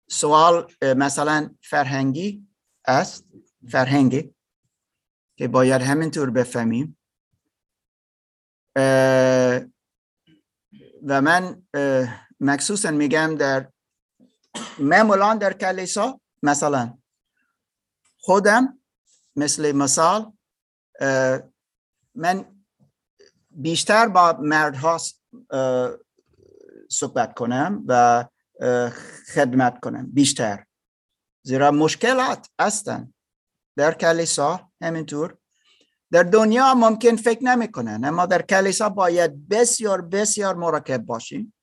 [0.09, 2.47] سوال مثلا فرهنگی
[2.85, 3.25] است.
[3.69, 4.35] فرهنگی
[5.39, 6.97] که باید همینطور بفهمیم.
[11.07, 11.63] و من
[12.39, 13.71] مخصوصا میگم در
[14.79, 16.97] معمولا در کلیسا مثلا
[18.17, 18.79] خودم
[19.35, 20.33] مثل مثال
[22.15, 22.65] من
[23.49, 24.97] بیشتر با مردها
[26.89, 28.25] صحبت کنم و
[29.33, 30.65] خدمت کنم بیشتر.
[31.43, 33.13] زیرا مشکلات هستن
[33.77, 34.68] در کلیسا.
[34.81, 35.37] همینطور.
[36.11, 41.53] در دنیا ممکن فکر نمی‌کنن اما در کلیسا باید بسیار بسیار مراقب باشیم.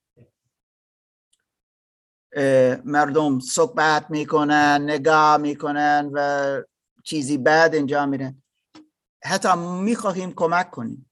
[2.84, 6.62] مردم صحبت می‌کنن نگاه می‌کنن و
[7.04, 8.42] چیزی بد انجام میدن
[9.24, 9.48] حتی
[9.82, 11.10] می‌خواهیم کمک کنیم.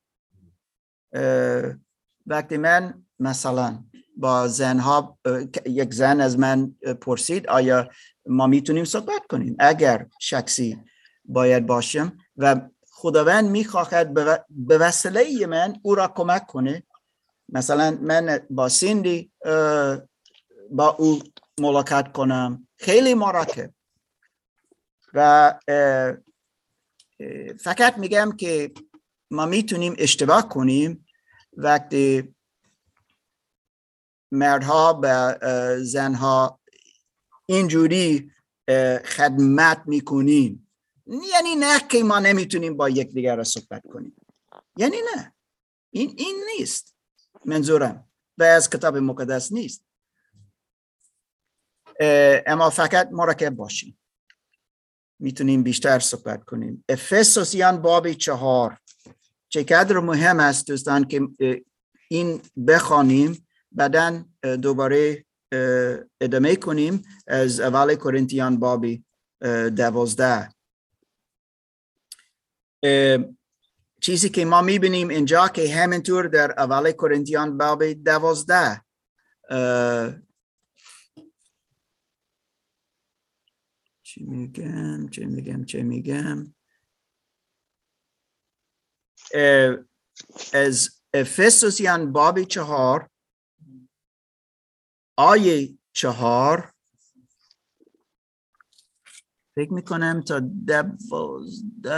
[2.27, 3.85] وقتی من مثلا
[4.17, 5.19] با زنها
[5.67, 7.89] یک زن از من پرسید آیا
[8.27, 10.85] ما می‌تونیم صحبت کنیم؟ اگر شخصی
[11.25, 12.61] باید باشم و
[12.91, 14.15] خداوند می‌خواهد
[14.51, 16.83] به وسیله من او را کمک کنه.
[17.49, 19.33] مثلا من با سیندی
[20.71, 21.23] با او
[21.61, 22.69] ملاقات کنم.
[22.77, 23.71] خیلی مراکب
[25.15, 25.53] و
[27.61, 28.73] فقط میگم که
[29.31, 31.07] ما می‌تونیم اشتباه کنیم
[31.57, 32.35] وقتی
[34.33, 35.39] مردها به
[35.83, 36.61] زنها
[37.47, 38.33] اینجوری
[39.05, 40.64] خدمت می‌کنیم.
[41.07, 44.17] یعنی نه که ما نمی‌تونیم با یک دیگر را صحبت کنیم.
[44.77, 45.35] یعنی نه.
[45.91, 46.97] این این نیست.
[47.45, 48.11] منظورم.
[48.39, 49.85] و از کتاب مقدس نیست.
[52.47, 53.99] اما فقط مرکب باشیم.
[55.19, 56.85] می‌تونیم بیشتر صحبت کنیم.
[56.89, 58.79] افسوسیان باب چهار.
[59.49, 61.21] چقدر مهم است دوستان که
[62.09, 64.25] این بخوانیم بعدا
[64.63, 65.25] دوباره
[66.21, 67.03] ادامه کنیم.
[67.27, 69.05] از اول کرنتیان بابی
[69.77, 70.55] دوازده.
[74.01, 78.85] چیزی که ما می‌بینیم اینجا که همینطور در اول کرنتیان باب دوازده
[84.03, 86.55] چی میگم چی میگم چی میگم؟
[90.53, 93.11] از افسوسیان باب چهار
[95.17, 96.74] آیه چهار
[99.57, 101.95] فکر می‌کنم تا دوازده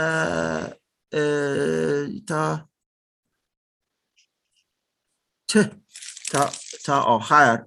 [2.27, 2.69] تا
[6.31, 6.49] تا
[6.85, 7.65] تا آخر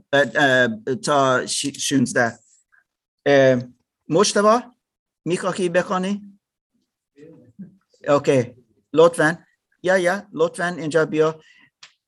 [1.05, 2.39] تا شونزده.
[3.27, 3.63] اه،
[4.09, 4.63] مشتبه
[5.25, 6.39] می‌خواهی بخوانی؟
[8.09, 8.55] okay
[8.93, 9.45] لطفا.
[9.83, 11.41] yeah yeah لطفا اینجا بیا.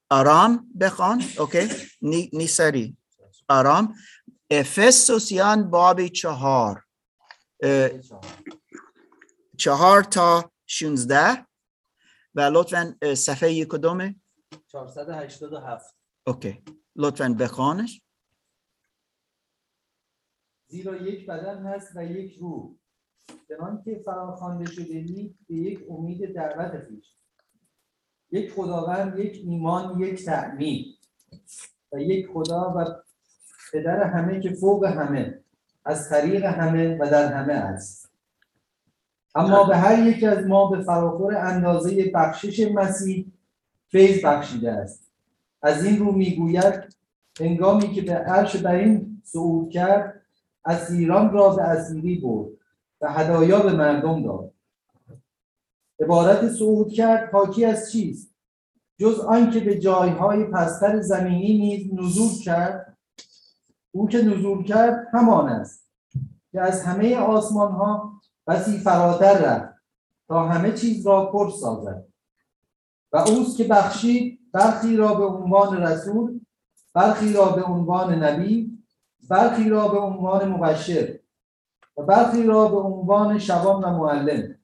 [0.09, 1.69] آرام بخوان okay.
[2.01, 2.97] نی, نی سری
[3.49, 3.95] آرام.
[4.51, 6.82] افسوسیان باب چهار.
[9.57, 11.45] چهار تا شونزده
[12.35, 14.15] و لطفا صفحه کدومه
[14.67, 15.95] 487
[16.27, 16.63] okay.
[16.95, 18.01] لطفا بخوانش.
[20.67, 22.75] زیرا یک بدن هست و یک روح.
[23.47, 27.15] چنان که فراخوانده شده می به یک امید دعوت خویش
[28.31, 30.99] یک خداوند یک ایمان یک تعمید
[31.91, 32.85] و یک خدا و
[33.73, 35.43] پدر همه که فوق همه.
[35.85, 38.09] از طریق همه و در همه است.
[39.35, 43.31] اما به هر یک از ما به فراخور اندازه بخشش مسیح
[43.87, 45.11] فیض بخشیده است.
[45.61, 46.95] از این رو می‌گوید
[47.39, 50.21] هنگامی که به عرش برین صعود کرد
[50.65, 52.51] اسیران را به اسیری برد
[53.01, 54.53] و هدایا به مردم داد.
[55.99, 58.35] عبارت صعود کرد حاکی از چیست؟
[58.97, 62.92] جز آنکه به جایهای پستر زمینی نیز نزول کرد
[63.95, 65.89] او که نزول کرد همان است.
[66.51, 69.73] که از همه آسمان ها بسی فراتر رفت
[70.27, 72.05] تا همه چیز را پر سازد.
[73.11, 76.39] و اوست که بخشید برخی را به عنوان رسول
[76.93, 78.83] برخی را به عنوان نبی
[79.29, 81.19] برخی را به عنوان مبشر
[81.97, 84.55] و برخی را به عنوان شبان و معلم.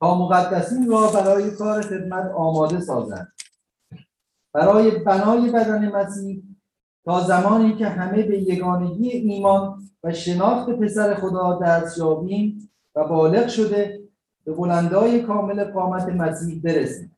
[0.00, 3.32] تا مقدسین را برای کار خدمت آماده سازند.
[4.52, 6.42] برای بنای بدن مسیح
[7.06, 13.48] تا زمانی که همه به یگانگی ایمان و شناخت پسر خدا دست یابیم و بالغ
[13.48, 14.00] شده
[14.44, 17.16] به بلندای کامل قامت مسیح برسیم.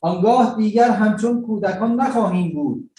[0.00, 2.90] آنگاه دیگر همچون کودکان نخواهیم بود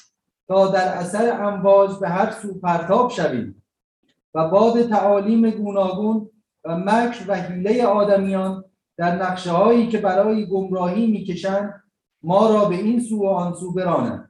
[0.47, 3.63] تا در اثر امواج به هر سو پرتاب شویم
[4.33, 6.29] و باد تعالیم گوناگون
[6.63, 8.63] و مکر و حیله آدمیان
[8.97, 11.83] در نقشه هایی که برای گمراهی می‌کشند
[12.23, 14.24] ما را به این سو و آن سو برانند.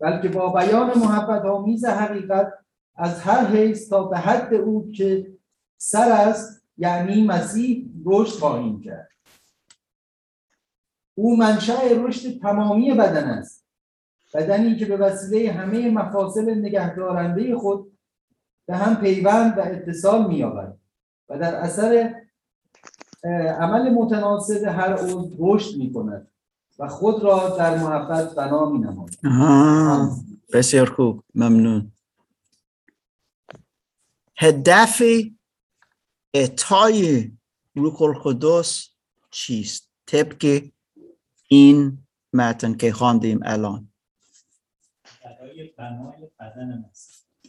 [0.00, 2.52] بلکه با بیان محبت آمیز حقیقت
[2.96, 5.32] از هر حیث تا به حد او که
[5.76, 9.08] سر است یعنی مسیح رشد خواهیم کرد.
[11.14, 13.64] او منشأ رشد تمامی بدن است.
[14.34, 17.98] بدنی که به وسیله همه مفاصل نگهدارنده خود
[18.66, 20.76] به هم پیوند و اتصال می‌یابد
[21.28, 22.14] و در اثر
[23.58, 26.33] عمل متناسب هر عضو رشد می‌کند.
[26.78, 29.18] و خود را در محبت بنا می‌نماید.
[29.24, 30.18] آه،
[30.52, 31.92] بسیار خوب ممنون.
[34.36, 35.02] هدف
[36.34, 37.32] اعطای
[37.74, 38.88] روح القدس
[39.30, 40.62] چیست؟ طبق
[41.48, 41.98] این
[42.32, 43.88] متن که خواندیم الان.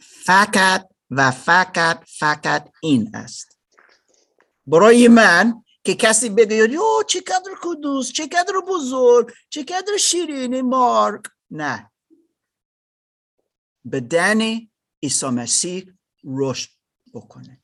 [0.00, 3.58] فقط و فقط فقط این است.
[4.66, 11.22] برای من که کسی بگه یو چقدر کدوس چقدر بزرگ چقدر شیرین مارک.
[11.50, 11.92] نه.
[13.92, 14.40] بدن
[15.02, 15.92] عیسی مسیح
[16.24, 16.70] رشد
[17.14, 17.62] بکنه.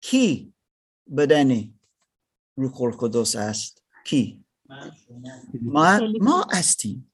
[0.00, 0.54] کی
[1.16, 1.74] بدن
[2.56, 4.44] روح القدس است؟ کی؟
[5.62, 7.12] ما ما هستیم.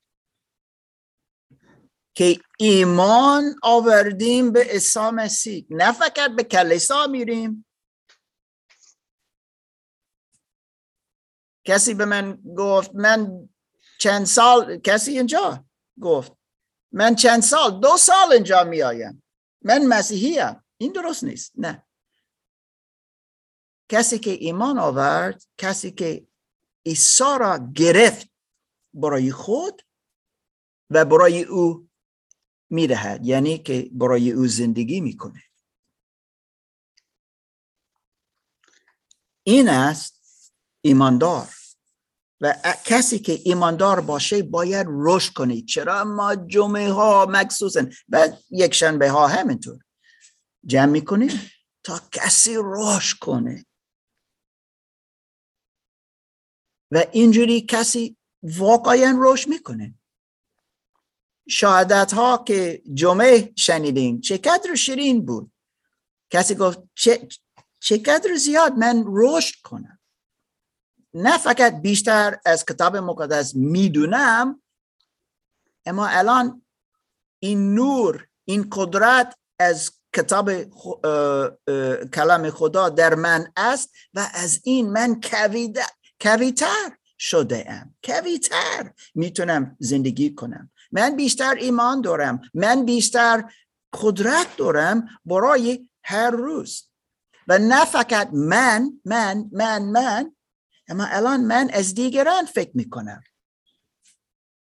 [2.14, 5.66] که ایمان آوردیم به عیسی مسیح.
[5.70, 7.66] نه فقط به کلیسا میریم.
[11.70, 13.48] کسی به من گفت من
[13.98, 15.64] چند سال کسی اینجا
[16.00, 16.32] گفت
[16.92, 19.22] من چند سال دو سال اینجا میایم
[19.62, 20.64] من مسیحیم.
[20.76, 21.86] این درست نیست نه.
[23.88, 26.26] کسی که ایمان آورد کسی که
[26.86, 28.30] عیسی را گرفت
[28.94, 29.82] برای خود
[30.90, 31.88] و برای او
[32.70, 35.42] می‌دهد یعنی که برای او زندگی می‌کنه
[39.42, 40.20] این است
[40.80, 41.59] ایماندار.
[42.40, 45.62] و کسی که ایماندار باشه باید رشد کنه.
[45.62, 49.78] چرا ما جمعه ها مخصوصا و یک شنبه ها همینطور
[50.66, 51.50] جمع می‌کنیم؟
[51.84, 53.66] تا کسی رشد کنه.
[56.90, 59.94] و اینجوری کسی واقعا رشد می‌کنه.
[61.48, 65.52] شهادت ها که جمعه شنیدیم چقدر شیرین بود.
[66.30, 66.78] کسی گفت
[67.80, 69.99] چقدر زیاد من رشد کنم.
[71.14, 74.62] نه فقط بیشتر از کتاب مقدس می‌دونم
[75.86, 76.62] اما الان
[77.38, 80.50] این نور این قدرت از کتاب
[82.14, 85.20] کلام خدا در من است و از این من
[86.20, 90.70] کویتر شده ام کویتر می‌تونم زندگی کنم.
[90.92, 92.40] من بیشتر ایمان دارم.
[92.54, 93.44] من بیشتر
[94.02, 96.90] قدرت دارم برای هر روز.
[97.48, 100.32] و نه فقط من من من من
[100.90, 103.22] اما الان من از دیگران فکر می‌کنم.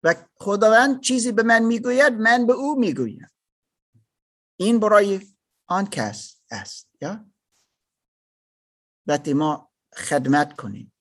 [0.03, 3.29] و خداوند چیزی به من می‌گوید من به او می‌گویم.
[4.59, 5.27] این برای
[5.67, 7.25] آن کس است یا؟
[9.07, 10.93] وقتی ما خدمت کنیم.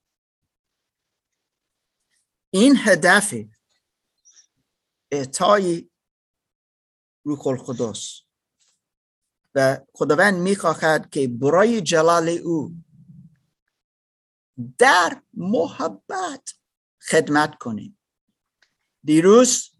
[2.50, 3.34] این هدف
[5.10, 5.90] اعطای
[7.24, 8.20] روح القدس.
[9.54, 12.85] و خداوند می‌خواهد که برای جلال او
[14.78, 16.54] در محبت
[17.08, 17.98] خدمت کنیم.
[19.04, 19.70] دیروز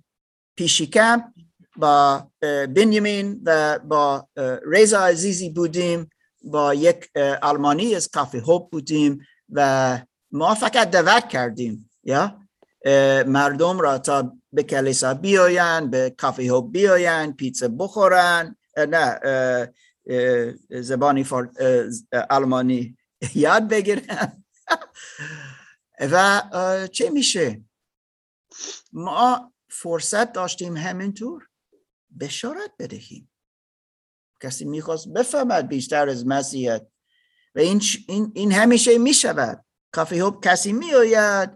[0.57, 1.33] پیشیکم
[1.77, 4.29] با اه، بنیامین و با
[4.67, 6.11] رضا عزیزی بودیم
[6.43, 7.11] با یک
[7.43, 9.99] آلمانی از کافی هوب بودیم و
[10.33, 12.41] ما فقط دعوت کردیم یا؟
[13.27, 19.21] مردم را تا به کلیسا بیاین به کافی هوب بیاین پیتزا بخورن نه
[20.71, 21.27] زبانی
[22.31, 22.97] آلمانی
[23.35, 24.45] یاد بگیرن.
[26.01, 26.43] و
[26.93, 27.65] چه میشه؟
[28.93, 31.49] ما فرصت داشتیم همینطور
[32.21, 33.33] بشارت بدهیم.
[34.41, 36.87] کسی می‌خواست بفهمد بیشتر از مسیحیت.
[37.55, 39.65] و این, این, این همیشه می‌شود.
[39.93, 41.51] کافی هوب کسی میآید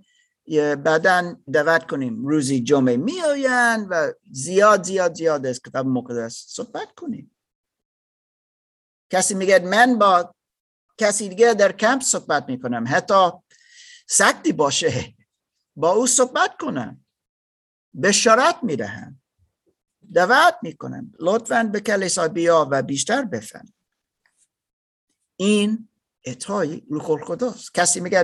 [0.83, 2.27] بعدا دعوت کنیم.
[2.27, 7.37] روزی جمعه میآیند و زیاد زیاد زیاد از کتاب مقدس صحبت کنیم.
[9.11, 10.35] کسی میگه من با
[10.99, 12.85] کسی دیگه در کمپ صحبت می‌کنم.
[12.89, 13.31] حتی
[14.07, 15.15] سکتی باشه
[15.77, 17.05] با او صحبت کنم.
[18.03, 19.23] بشارت می‌دهم.
[20.15, 21.13] دعوت می‌کنم.
[21.19, 23.73] لطفا به کلیسا بیا و بیشتر بفهم.
[25.37, 25.89] این
[26.25, 27.71] اعطای روح القدس.
[27.71, 28.23] کسی میگه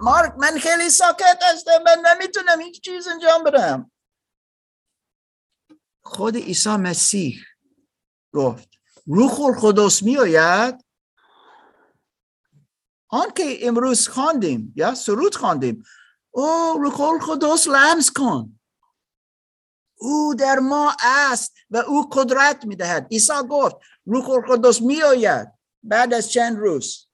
[0.00, 3.90] مارک من خیلی ساکت هستم من نمی‌تونم هیچ چیز انجام بدم.
[6.02, 7.44] خود عیسی مسیح
[8.32, 8.68] گفت
[9.06, 10.81] روح القدس میآید
[13.12, 15.84] آنکه امروز خواندیم یا سرود خواندیم
[16.30, 18.60] او روح القدس لمس کن.
[19.98, 23.06] او در ما است و او قدرت می‌دهد.
[23.10, 25.48] عیسی گفت روح القدس میآید
[25.82, 27.08] بعد از چند روز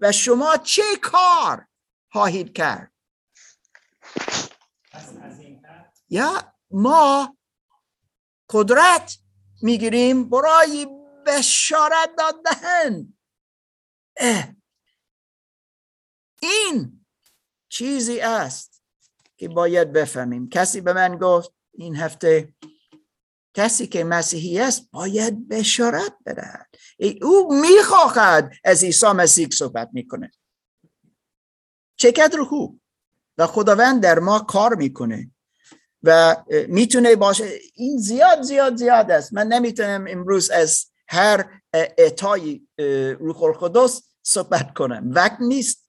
[0.00, 1.66] و شما چه کار
[2.12, 2.92] خواهید کرد؟
[6.08, 7.36] یا ما
[8.50, 9.18] قدرت
[9.62, 10.86] می‌گیریم برای
[11.26, 13.14] بشارت دادن.
[16.44, 17.06] این
[17.68, 18.82] چیزی است
[19.36, 20.48] که باید بفهمیم.
[20.48, 22.54] کسی به من گفت این هفته
[23.54, 26.66] کسی که مسیحی است باید بشارت بدهد.
[27.22, 30.30] او می‌خواهد از عیسی مسیح صحبت می‌کنه
[31.96, 32.80] چقدر خوب.
[33.38, 35.30] و خداوند در ما کار می‌کنه
[36.02, 36.36] و
[36.68, 37.58] می‌تونه باشه.
[37.74, 39.32] این زیاد زیاد زیاد است.
[39.32, 42.66] من نمی‌تونم امروز از هر اعطای
[43.20, 45.10] روح القدس صحبت کنم.
[45.10, 45.83] وقت نیست.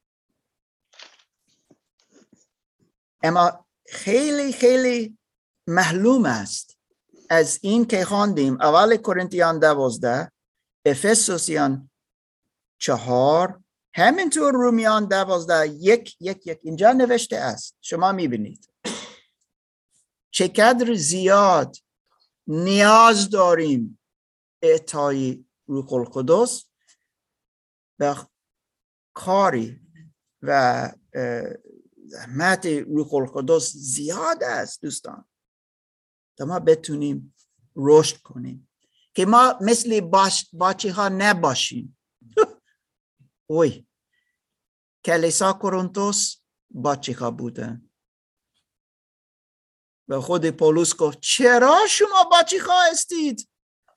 [3.26, 5.18] اما خیلی خیلی
[5.68, 6.78] معلوم است
[7.30, 8.62] از این که خواندیم.
[8.62, 10.32] اول کرنتیان دوازده
[10.86, 11.90] افسوسیان
[12.78, 13.60] چهار
[13.94, 15.68] همینطور رومیان دوازده.
[15.68, 16.60] یک یک یک.
[16.64, 17.76] اینجا نوشته است.
[17.82, 18.70] شما می‌بینید.
[20.32, 21.78] چقدر زیاد
[22.48, 24.00] نیاز داریم.
[24.62, 26.66] اعطای روح القدس
[28.00, 28.16] و
[29.14, 29.80] کاری
[30.42, 30.92] و
[32.08, 35.26] زحمت روح القدس زیاد است دوستان.
[36.38, 37.36] تا ما بتونیم
[37.76, 38.70] رشد کنیم.
[39.14, 41.98] که ما مثل باش باچه ها نباشیم.
[43.50, 43.88] اوی.
[45.06, 46.38] کلیسا کرونتوس
[46.70, 47.90] باچه ها بودن.
[50.08, 53.50] و خود پولس گفت چرا شما باچه ها هستید؟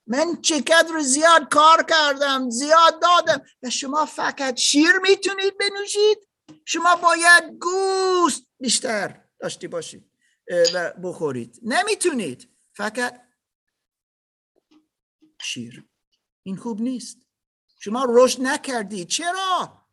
[0.07, 3.45] من چقدر زیاد کار کردم زیاد دادم.
[3.63, 6.28] و شما فقط شیر می‌تونید بنوشید؟
[6.65, 10.11] شما باید گوست بیشتر داشتی باشید
[10.73, 11.59] و بخورید.
[11.63, 12.49] نمی‌تونید.
[12.73, 13.21] فقط
[15.41, 15.87] شیر.
[16.43, 17.17] این خوب نیست.
[17.79, 19.85] شما رشد نکردید چرا؟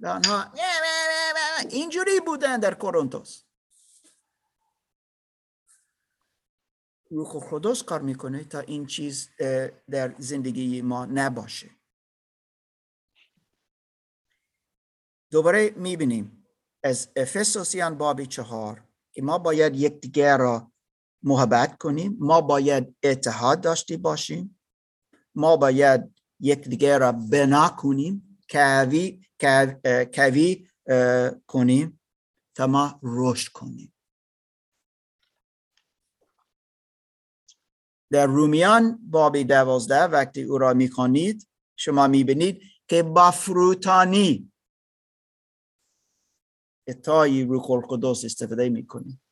[0.00, 1.32] و آنها "نه، نه، نه،
[1.64, 3.42] نه." اینجوری بودن در کورنتوس.
[7.10, 9.30] روح القدس کار می‌کنه تا این چیز
[9.90, 11.75] در زندگی ما نباشه.
[15.36, 16.46] دوباره می‌بینیم.
[16.82, 20.72] از افسوسیان باب چهار که ما باید یکدیگر را
[21.22, 22.16] محبت کنیم.
[22.20, 24.60] ما باید اتحاد داشتی باشیم.
[25.34, 28.38] ما باید یکدیگر را بنا کنیم.
[28.50, 29.20] کوی
[30.14, 30.68] کوی
[31.46, 32.00] کنیم
[32.54, 33.94] تا ما رشد کنیم.
[38.10, 44.52] در رومیان باب دوازده وقتی او را می‌خوانید شما می‌بینید که با فروتانی
[46.86, 49.22] اتای روح القدس استفاده می‌کنیم.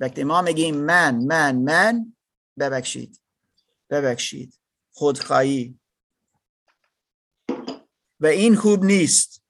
[0.00, 2.16] وقتی ما میگیم من من من
[2.58, 3.20] ببخشید
[3.90, 4.60] ببخشید
[4.92, 5.80] خودخواهی.
[8.20, 9.42] و این خوب نیست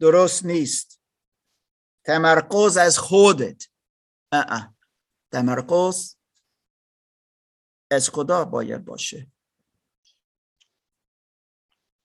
[0.00, 1.00] درست نیست.
[2.04, 3.68] تمرکز از خودت.
[4.32, 4.74] اه
[5.32, 6.16] تمرکز
[7.90, 9.32] از خدا باید باشه.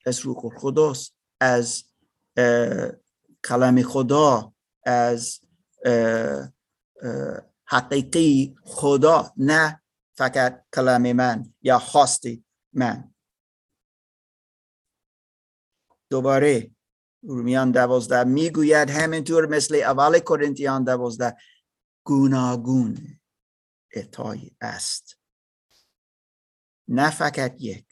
[0.06, 1.89] از روح القدس از
[3.46, 4.54] کلام خدا
[4.86, 5.40] از
[7.66, 9.82] حقیقی خدا نه
[10.18, 13.14] فقط کلام من یا خواستی من.
[16.10, 16.72] دوباره
[17.24, 21.38] رومیان دوازده می‌گوید همینطور مثل اول کرنتیان دوازده
[22.04, 23.20] گوناگون
[23.96, 25.20] اتای است.
[26.88, 27.89] نه فقط یک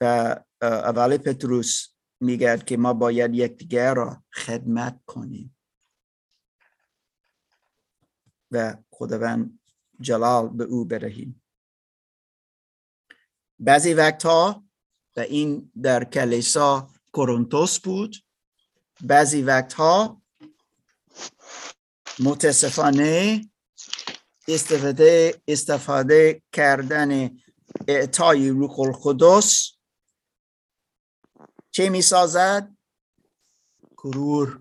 [0.00, 1.88] و اول پتروس
[2.20, 5.56] میگد که ما باید یکدیگر را خدمت کنیم.
[8.50, 9.58] و خداوند
[10.00, 11.42] جلال به او بدهیم
[13.58, 14.64] بعضی وقتها
[15.16, 18.16] و این در کلیسا کورنتوس بود
[19.00, 20.22] بعضی وقتها
[22.20, 23.40] متاسفانه
[24.48, 27.30] استفاده استفاده کردن
[27.88, 29.77] اعطای روح القدس
[31.78, 32.76] چه می سازد؟
[33.96, 34.60] کرور.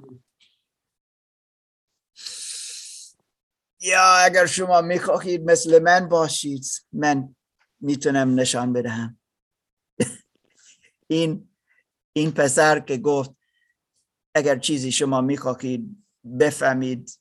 [3.79, 7.35] یا اگر شما می‌خواهید مثل من باشید من
[7.79, 9.19] می‌تونم نشان بدهم.
[11.07, 11.49] این
[12.13, 13.31] این پسر که گفت
[14.35, 16.05] اگر چیزی شما می‌خواهید
[16.39, 17.19] بفهمید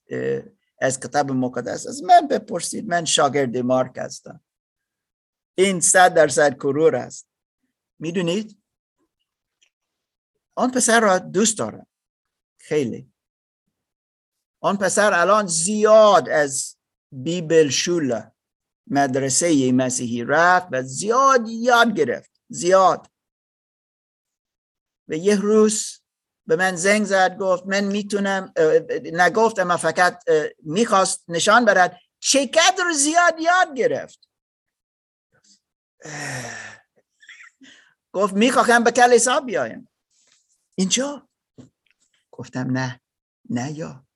[0.81, 4.45] از کتاب مقدس از من بپرسید من شاگرد مارک هستم.
[5.55, 7.29] این صد درصد کرور است.
[7.99, 8.63] می‌دونید؟
[10.57, 11.87] آن پسر را دوست دارم.
[12.59, 13.13] خیلی.
[14.61, 16.77] آن پسر الان زیاد از
[17.13, 18.33] بیبل شوله
[18.87, 22.31] مدرسه مسیحی رفت و زیاد یاد گرفت.
[22.49, 23.11] زیاد.
[25.09, 26.01] و یه روز
[26.47, 28.53] به من زنگ زد گفت من می‌تونم
[29.13, 30.25] نگفت اما فقط
[30.63, 32.01] می‌خواست نشان برد.
[32.19, 34.29] چقدر زیاد یاد گرفت.
[38.13, 39.89] گفت می‌خواهم به کلیسا بیایم.
[40.79, 41.29] اینجا؟
[42.31, 43.01] گفتم نه
[43.51, 44.07] نه یا.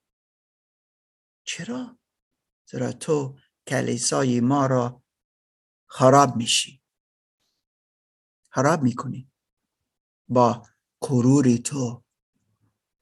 [1.43, 1.99] چرا؟
[2.65, 5.03] چرا تو کلیسای ما را
[5.89, 6.81] خراب میشی.
[8.49, 9.31] خراب می‌کنی.
[10.27, 10.67] با
[11.01, 12.03] کروری تو.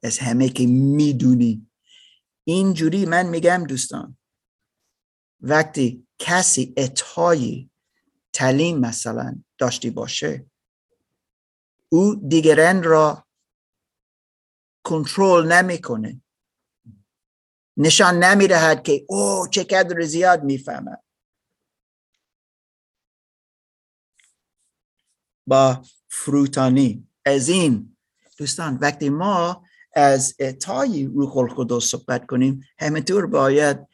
[0.04, 1.72] از همه که می‌دونی.
[2.44, 4.18] اینجوری من میگم دوستان.
[5.40, 7.70] وقتی کسی اتهای
[8.34, 10.52] تعلیم مثلا داشتی باشه
[11.90, 13.29] او دیگران را
[14.84, 16.22] کنترل نمی‌کنه.
[17.78, 21.04] نشان نمی‌دهد که او چقدر زیاد می‌فهمد.
[25.48, 27.08] با فروتانی.
[27.26, 27.98] از این
[28.38, 33.88] دوستان وقتی ما از اعطای روح القدس صحبت کنیم همینطور باید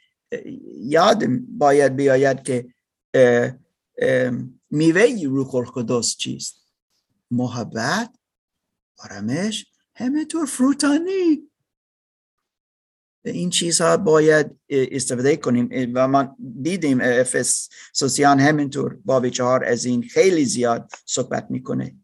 [0.79, 2.73] یاد باید بیاید که
[3.13, 3.51] اه،
[3.97, 4.31] اه،
[4.69, 6.55] میوه روح القدس چیست؟
[7.31, 8.15] محبت
[8.97, 9.65] آرامش
[9.95, 11.49] همینطور فروتانی.
[13.25, 15.91] این چیزها باید استفاده کنیم.
[15.95, 21.95] و ما دیدیم افس سوسیان همینطور باب چهار از این خیلی زیاد صحبت می‌کنه.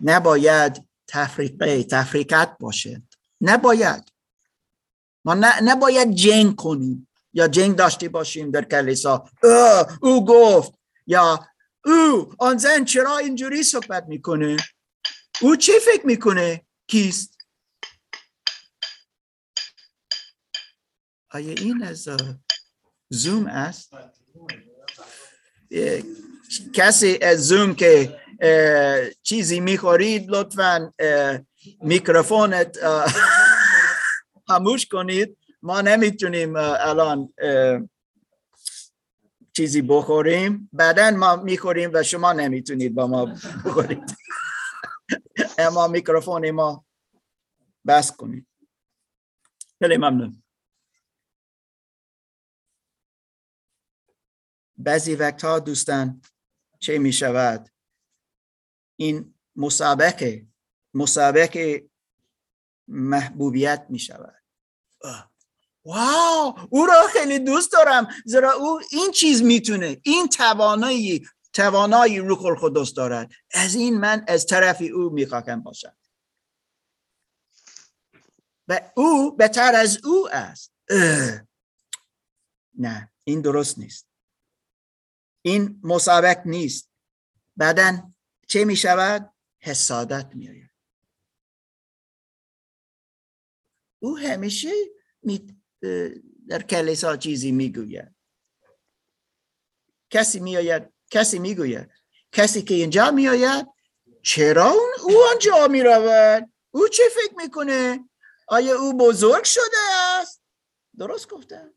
[0.00, 3.02] نباید تفریقه تفریقت باشه.
[3.40, 4.04] نباید.
[5.24, 7.08] ما نباید جنگ کنیم.
[7.32, 9.30] یا جنگ داشته باشیم در کلیسا.
[10.00, 10.72] او گفت.
[11.06, 11.46] یا
[11.84, 14.56] او آن زن چرا اینجوری صحبت می‌کنه؟
[15.40, 17.38] او چی فکر می‌کنه؟ کیست؟
[21.30, 22.08] آیا این از
[23.10, 23.92] زوم است؟
[26.74, 28.20] کسی از زوم که
[29.22, 30.92] چیزی می‌خورید لطفا
[31.82, 32.78] میکروفونت
[34.48, 35.38] خاموش کنید.
[35.62, 37.34] ما نمی‌تونیم الان
[39.56, 40.70] چیزی بخوریم.
[40.72, 43.24] بعدا ما می‌خوریم و شما نمی‌تونید با ما
[43.64, 44.16] بخورید.
[45.58, 46.86] اما میکروفون ما
[47.86, 48.48] بس کنیم.
[49.78, 50.42] خیلی ممنون.
[54.78, 56.22] بعضی وقتها دوستان
[56.78, 57.70] چه می شود
[58.96, 60.46] این مسابقه
[60.94, 61.90] مسابقه
[62.88, 64.42] محبوبیت می شود.
[65.84, 66.54] واو!
[66.70, 68.08] او را خیلی دوست دارم.
[68.24, 73.32] زیرا او این چیز می‌تونه این توانایی توانایی روح القدس دارد.
[73.54, 75.96] از این من از طرف او می‌خواهم باشم.
[78.68, 80.72] و او بهتر از او است.
[82.74, 84.08] نه این درست نیست.
[85.42, 86.90] این مسابق نیست.
[87.56, 88.12] بعدا
[88.48, 90.70] چه می شود حسادت می آید
[93.98, 94.72] او همیشه
[95.22, 95.62] می
[96.48, 98.14] در کلیسا چیزی می‌گوید.
[100.10, 101.90] کسی میآید کسی می‌گوید.
[102.32, 103.66] کسی که اینجا میآید
[104.22, 108.08] چرا اون او آنجا می رود او چه فکر می‌کنه؟
[108.48, 110.42] آیا او بزرگ شده است؟
[110.98, 111.74] درست گفتم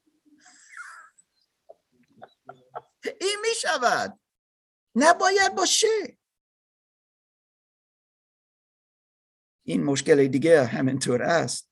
[3.21, 4.19] این می شود
[4.95, 6.17] نباید باشه.
[9.63, 11.69] این مشکل دیگه همینطور است.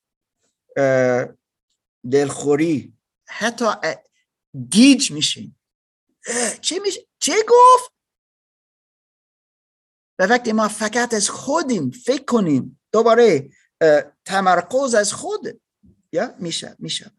[2.11, 2.93] دلخوری.
[3.27, 3.65] حتی
[4.69, 5.55] گیج میشین.
[6.61, 7.93] چه میشه چه گفت؟
[10.19, 13.49] و وقتی ما فقط از خودیم فکر کنیم دوباره
[14.25, 15.61] تمرکز از خود
[16.11, 17.11] یا میشه میشه.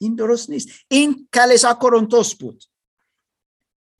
[0.00, 0.68] این درست نیست.
[0.88, 2.64] این کلیسا کرونتوس بود.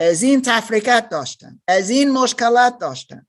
[0.01, 3.27] از این تفریکت داشتن از این مشکلات داشتن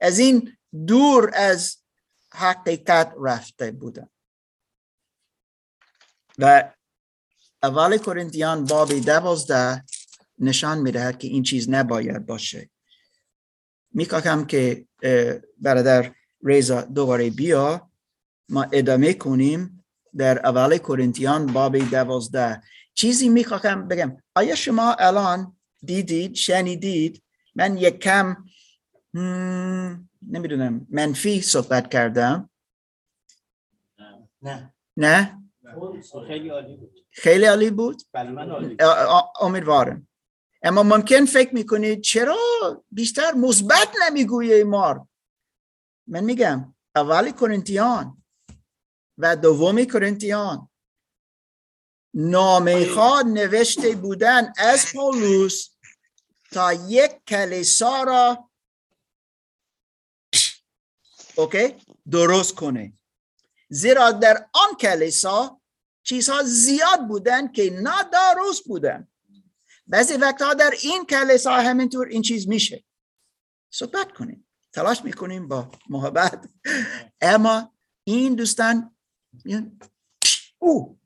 [0.00, 1.76] از این دور از
[2.32, 4.08] حقیقت رفته بودن.
[6.38, 6.72] و
[7.62, 9.84] اول کرنتیان باب دوازده
[10.38, 12.70] نشان می‌دهد که این چیز نباید باشه.
[13.94, 14.86] می‌خواهم که
[15.58, 16.14] برادر
[16.44, 17.90] ریزا دوباره بیا.
[18.48, 19.84] ما ادامه کنیم
[20.16, 22.62] در اول کرنتیان باب دوازده.
[22.94, 24.22] چیزی می‌خواهم بگم.
[24.34, 27.22] آیا شما الان دیدید شنیدید؟
[27.54, 28.36] من یک کم
[30.28, 32.50] نمی‌دونم منفی صحبت کردم.
[34.42, 34.74] نه.
[34.96, 35.42] نه؟
[36.26, 37.06] خیلی عالی بود.
[37.10, 38.76] خیلی عالی بود؟ بله من عالی
[39.40, 40.08] امیدوارم.
[40.66, 42.36] اما ممکن فکر می‌کنید چرا
[42.90, 45.08] بیشتر مثبت نمی‌گویه مار
[46.06, 48.22] من میگم اولی کرنتیان
[49.18, 50.68] و دومی کرنتیان
[52.14, 55.68] نامه خواد نوشته بودن از پولوس
[56.52, 58.50] تا یک کلیسا را
[61.36, 61.74] اوکی
[62.10, 62.92] درست کنه.
[63.68, 65.60] زیرا در آن کلیسا
[66.02, 69.08] چیزها زیاد بودن که نادرست بودن.
[69.86, 72.84] بعضی وقتها در این کلیسا همینطور این چیز میشه.
[73.70, 74.48] صحبت کنیم.
[74.72, 76.48] تلاش می‌کنیم با محبت.
[77.20, 77.72] اما
[78.04, 78.96] این دوستان
[80.58, 80.98] او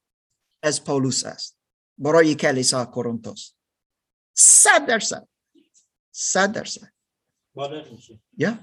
[0.63, 1.59] از پولوس است.
[1.99, 3.53] برای کلیسا کورنتوس.
[4.37, 5.29] صد درصد.
[6.13, 6.93] صد درصد.
[8.37, 8.59] یا؟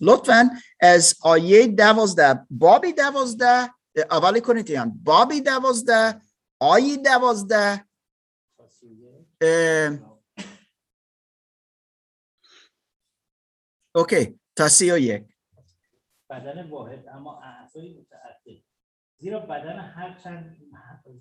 [0.00, 0.50] لطفا
[0.80, 3.74] از آیه دوازده بابی دوازده
[4.10, 6.20] اولی کرنتیان بابی دوازده
[6.60, 7.84] آیه دوازده
[13.94, 15.24] اوکی تا سی و یک.
[16.30, 18.62] بدن واحد اما اعضای متعدد.
[19.18, 20.56] زیرا بدن هرچند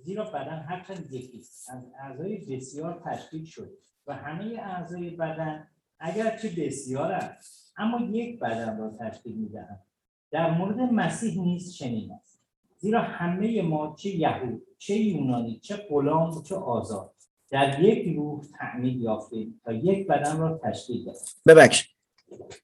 [0.03, 5.67] زیرا بدن هرچند یکی از اعضای بسیار تشکیل شد و همه اعضای بدن
[5.99, 7.37] اگرچه بسیار
[7.77, 9.85] اما یک بدن را تشکیل می‌دهند.
[10.31, 12.43] در مورد مسیح نیز چنین است.
[12.77, 17.12] زیرا همه ما چه یهود چه یونانی چه غلام چه آزاد.
[17.53, 21.17] در یک روح تعمید یافتیم تا یک بدن را تشکیل دهیم.
[21.47, 21.89] ببخش.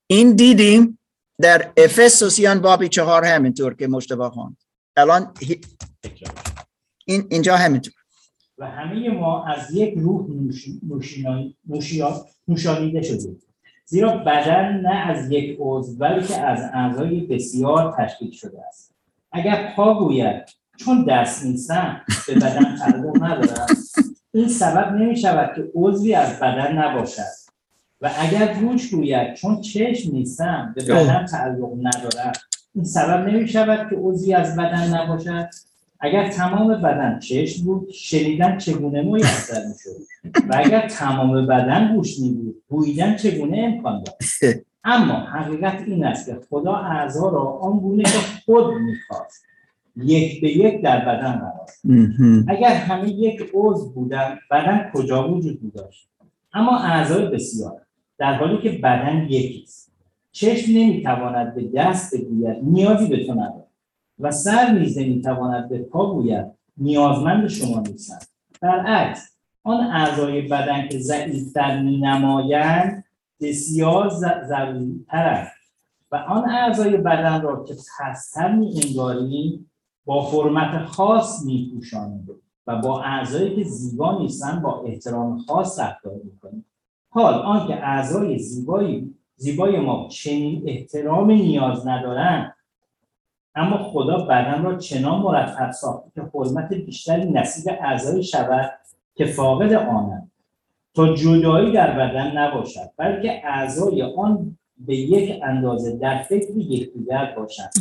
[0.07, 0.99] این دیدیم
[1.41, 4.57] در افسوسیان بابی چهار همینطور که مشتبه خواند.
[4.97, 5.33] الان
[7.05, 7.93] این اینجا همینطور.
[8.57, 10.27] و همه ما از یک روح
[12.47, 13.41] نوشانیده شدیم.
[13.85, 18.95] زیرا بدن نه از یک عضو بلکه از اعضای بسیار تشکیل شده است.
[19.31, 20.45] اگر پا گوید
[20.77, 23.67] چون دست نیستم به بدن تعلق ندارم
[24.33, 27.39] این سبب نمی شود که عضوی از بدن نباشد.
[28.01, 32.31] و اگر گوش گوید چون چشم نیستم به بدن تعلق ندارم
[32.75, 35.49] این سبب نمی شود که عضوی از بدن نباشد.
[35.99, 40.01] اگر تمام بدن چشم بود شنیدن چگونه میسر می‌شد؟
[40.49, 46.25] و اگر تمام بدن گوش می بود بویدن چگونه امکان داشت اما حقیقت این است
[46.25, 49.48] که خدا اعضا را آنگونه که خود می‌خواست.
[49.95, 51.69] یک به یک در بدن قرار
[52.47, 56.09] اگر همه یک عضو بودن بدن کجا وجود داشت
[56.53, 57.81] اما اعضای بسیار
[58.17, 59.91] در حالی که بدن یکی است.
[60.31, 63.63] چشم نمی‌تواند به دست بگوید نیازی به تو ندارم
[64.19, 66.45] و سر نیز نمی‌تواند به پا گوید
[66.77, 68.19] نیازمند شما نیستم
[68.61, 73.03] برعکس آن اعضای بدن که ضعیفتر مینمایند
[73.41, 75.51] بسیار ز- ضروریترند
[76.11, 79.71] و آن اعضای بدن را که خستر می انگاریم
[80.09, 81.81] با حرمت خاص می
[82.67, 86.65] و با اعضایی که زیبا نیستن با احترام خاص رفتار می‌کنیم
[87.09, 92.55] حال آنکه اعضای زیبایی زیبای ما چنین احترام نیاز ندارند
[93.55, 98.71] اما خدا بدن را چنان مرتب ساخته که حرمت بیشتری نصیب اعضای شود
[99.15, 100.31] که فاقد آنند.
[100.93, 107.71] تا جدایی در بدن نباشد بلکه اعضای آن به یک اندازه در فکر یکدیگر باشند.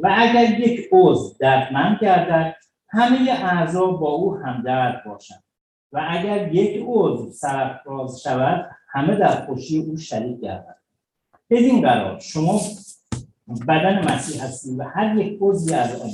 [0.00, 2.54] و اگر یک عضو دردمند گردد
[2.88, 5.42] همه اعضا با او همدرد باشند.
[5.92, 10.82] و اگر یک عضو سرفراز شود همه در خوشی او شریک گردند
[11.50, 12.60] بدین قرار شما
[13.68, 16.10] بدن مسیح هستید و هر یک عضوی از آن.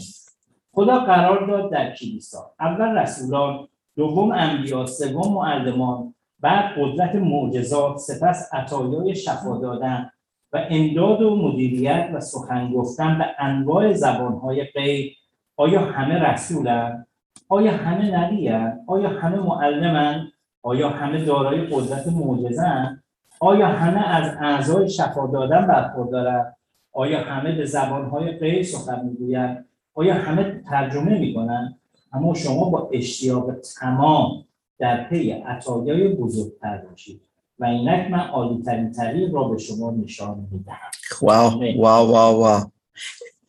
[0.73, 2.55] خدا قرار داد در کلیسا.
[2.61, 10.11] اول رسولان دوم انبیا سوم معلمان بعد قدرت معجزات سپس عطایای شفا دادن.
[10.53, 15.17] و امداد و مدیریت و سخن گفتن به انواع زبانهای غیر.
[15.57, 17.07] آیا همه رسولند
[17.49, 20.33] آیا همه نبیند آیا همه معلمند
[20.63, 23.05] آیا همه دارای قدرت معجزند
[23.41, 26.57] آیا همه از اعضای شفا دادن برخوردارند
[26.93, 31.81] آیا همه به زبانهای غیر سخن می‌گویند؟ آیا همه ترجمه می‌کنند
[32.13, 34.45] اما شما با اشتیاق تمام
[34.79, 37.28] در پی عطایای بزرگتر باشید.
[37.59, 40.91] و اینک من عالیترین طریق را به شما نشان می‌دهم.
[41.23, 41.63] واو.
[41.83, 42.71] واو واو واو.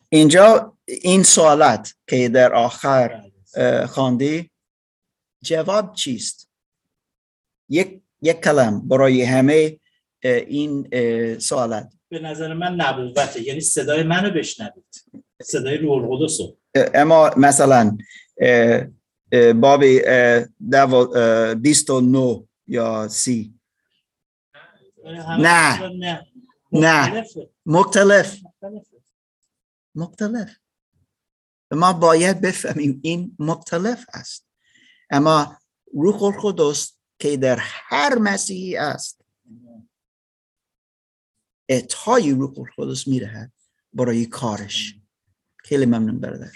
[0.08, 3.22] اینجا این سوالات که در آخر
[3.56, 4.50] اه، خواندی
[5.44, 6.48] جواب چیست؟
[7.68, 9.80] یک یک کلم برای همه
[10.24, 11.92] این اه، سوالات.
[12.08, 15.04] به نظر من نبوته یعنی صدای منو بشنوید.
[15.42, 16.38] صدای روح القدس
[16.94, 17.96] اما مثلا
[19.54, 23.54] باب اه، دو- اه، بیست و نو یا سی.
[25.04, 25.90] نه.
[26.72, 27.06] نه.
[27.12, 27.50] مختلفه.
[27.66, 28.96] مختلف مختلفه.
[29.94, 30.56] مختلف
[31.72, 34.46] ما باید بفهمیم این مختلف است
[35.10, 35.56] اما
[35.94, 39.24] روح القدس که در هر مسیحی است
[41.68, 43.52] اعطای روح القدس می‌دهد
[43.92, 44.94] برای کارش
[45.56, 46.52] خیلی ممنون برادر